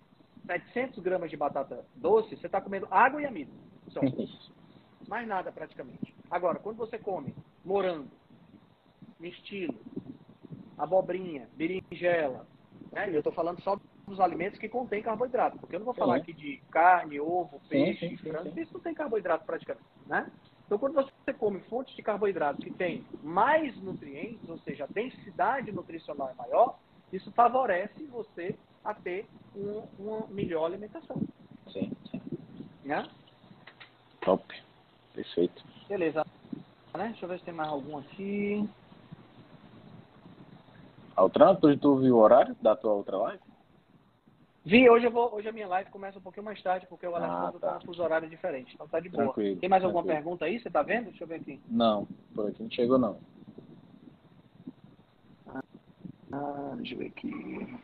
[0.46, 3.50] 700 gramas de batata doce, você está comendo água e amido.
[3.88, 4.00] Só.
[5.08, 6.14] Mais nada praticamente.
[6.30, 7.34] Agora, quando você come
[7.64, 8.08] morango,
[9.24, 9.74] mistilo,
[10.76, 12.46] abobrinha, berinjela,
[12.92, 13.08] né?
[13.08, 15.58] eu estou falando só dos alimentos que contêm carboidrato.
[15.58, 18.80] Porque eu não vou falar aqui de carne, ovo, peixe, sim, sim, frango, isso não
[18.80, 20.30] tem carboidrato praticamente, né?
[20.66, 25.72] Então, quando você come fontes de carboidrato que têm mais nutrientes, ou seja, a densidade
[25.72, 26.78] nutricional é maior,
[27.12, 31.16] isso favorece você a ter um, uma melhor alimentação.
[31.70, 32.20] Sim, sim.
[32.82, 33.06] Né?
[34.20, 34.44] Top.
[35.14, 35.64] Perfeito.
[35.88, 36.24] Beleza.
[36.96, 37.08] Né?
[37.08, 38.68] Deixa eu ver se tem mais algum aqui.
[41.16, 43.42] Altran, tu, tu viu o horário da tua outra live?
[44.64, 47.14] Vi, hoje, eu vou, hoje a minha live começa um pouquinho mais tarde, porque o
[47.14, 47.72] Alex ah, tá.
[47.72, 48.74] tá fuso horário diferente.
[48.74, 49.24] Então tá de boa.
[49.24, 49.98] Tranquilo, Tem mais tranquilo.
[49.98, 50.58] alguma pergunta aí?
[50.58, 51.10] Você tá vendo?
[51.10, 51.60] Deixa eu ver aqui.
[51.68, 53.18] Não, por aqui não chegou não.
[56.32, 57.78] Ah, deixa eu ver aqui.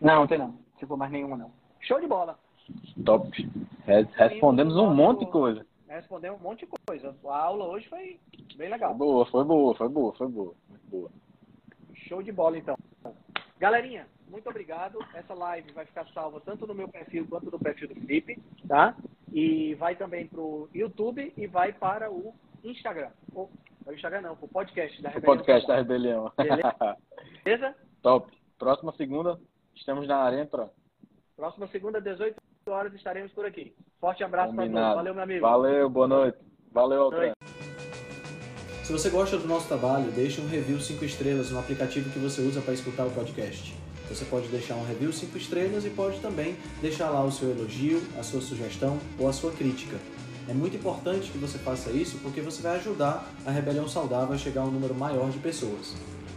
[0.00, 0.54] Não, não tem não.
[0.78, 1.50] Se for mais nenhuma, não.
[1.80, 2.38] Show de bola.
[3.04, 3.28] Top.
[4.14, 5.66] Respondemos um monte de coisa.
[5.92, 7.14] Respondemos um monte de coisa.
[7.26, 8.18] A aula hoje foi
[8.56, 8.96] bem legal.
[8.96, 10.54] Foi boa, foi boa, foi boa, foi boa.
[10.84, 11.10] Boa.
[12.08, 12.76] Show de bola, então.
[13.58, 14.98] Galerinha, muito obrigado.
[15.14, 18.96] Essa live vai ficar salva tanto no meu perfil quanto no perfil do Felipe, tá?
[19.30, 22.34] E vai também para o YouTube e vai para o
[22.64, 23.10] Instagram.
[23.34, 23.50] O,
[23.84, 25.34] o Instagram não, o podcast da Rebelião.
[25.34, 26.32] O podcast da Rebelião.
[27.44, 27.76] Beleza?
[28.00, 28.32] Top.
[28.58, 29.38] Próxima segunda,
[29.74, 30.70] estamos na arena.
[31.36, 33.74] Próxima segunda, 18 horas, estaremos por aqui.
[34.00, 34.80] Forte abraço para todos.
[34.80, 35.40] Valeu, meu amigo.
[35.40, 36.38] Valeu, boa noite.
[36.72, 37.32] Valeu, Altran.
[38.84, 42.40] Se você gosta do nosso trabalho, deixe um review 5 estrelas no aplicativo que você
[42.40, 43.74] usa para escutar o podcast.
[44.08, 48.02] Você pode deixar um review 5 estrelas e pode também deixar lá o seu elogio,
[48.18, 49.96] a sua sugestão ou a sua crítica.
[50.48, 54.38] É muito importante que você faça isso porque você vai ajudar a Rebelião Saudável a
[54.38, 55.94] chegar a um número maior de pessoas.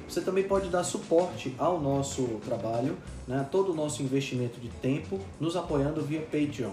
[0.07, 5.19] Você também pode dar suporte ao nosso trabalho, né, todo o nosso investimento de tempo,
[5.39, 6.71] nos apoiando via Patreon.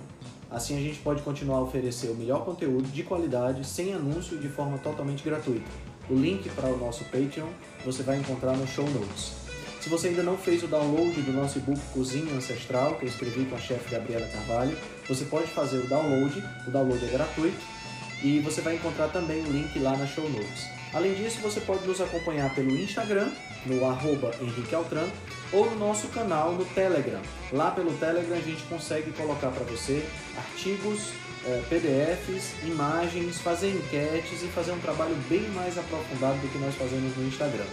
[0.50, 4.40] Assim a gente pode continuar a oferecer o melhor conteúdo de qualidade, sem anúncio e
[4.40, 5.64] de forma totalmente gratuita.
[6.10, 7.48] O link para o nosso Patreon
[7.84, 9.32] você vai encontrar no show notes.
[9.80, 13.46] Se você ainda não fez o download do nosso e-book Cozinha Ancestral, que eu escrevi
[13.46, 14.76] com a chefe Gabriela Carvalho,
[15.08, 17.58] você pode fazer o download, o download é gratuito,
[18.22, 20.81] e você vai encontrar também o link lá na show notes.
[20.92, 23.30] Além disso, você pode nos acompanhar pelo Instagram,
[23.64, 25.08] no arroba Henrique Altran,
[25.50, 27.20] ou no nosso canal no Telegram.
[27.50, 30.04] Lá pelo Telegram a gente consegue colocar para você
[30.36, 31.12] artigos,
[31.46, 36.74] eh, PDFs, imagens, fazer enquetes e fazer um trabalho bem mais aprofundado do que nós
[36.74, 37.66] fazemos no Instagram.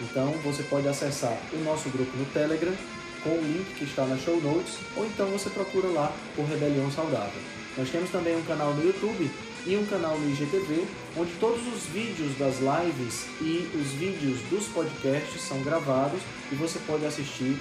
[0.00, 2.74] Então você pode acessar o nosso grupo no Telegram
[3.22, 6.90] com o link que está na show notes, ou então você procura lá por Rebelião
[6.90, 7.40] Saudável.
[7.76, 9.30] Nós temos também um canal no YouTube
[9.66, 10.84] e um canal no IGTV,
[11.18, 16.20] onde todos os vídeos das lives e os vídeos dos podcasts são gravados
[16.52, 17.58] e você pode assistir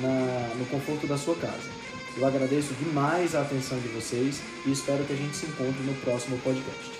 [0.00, 1.68] na, no conforto da sua casa.
[2.16, 5.94] Eu agradeço demais a atenção de vocês e espero que a gente se encontre no
[5.94, 6.99] próximo podcast.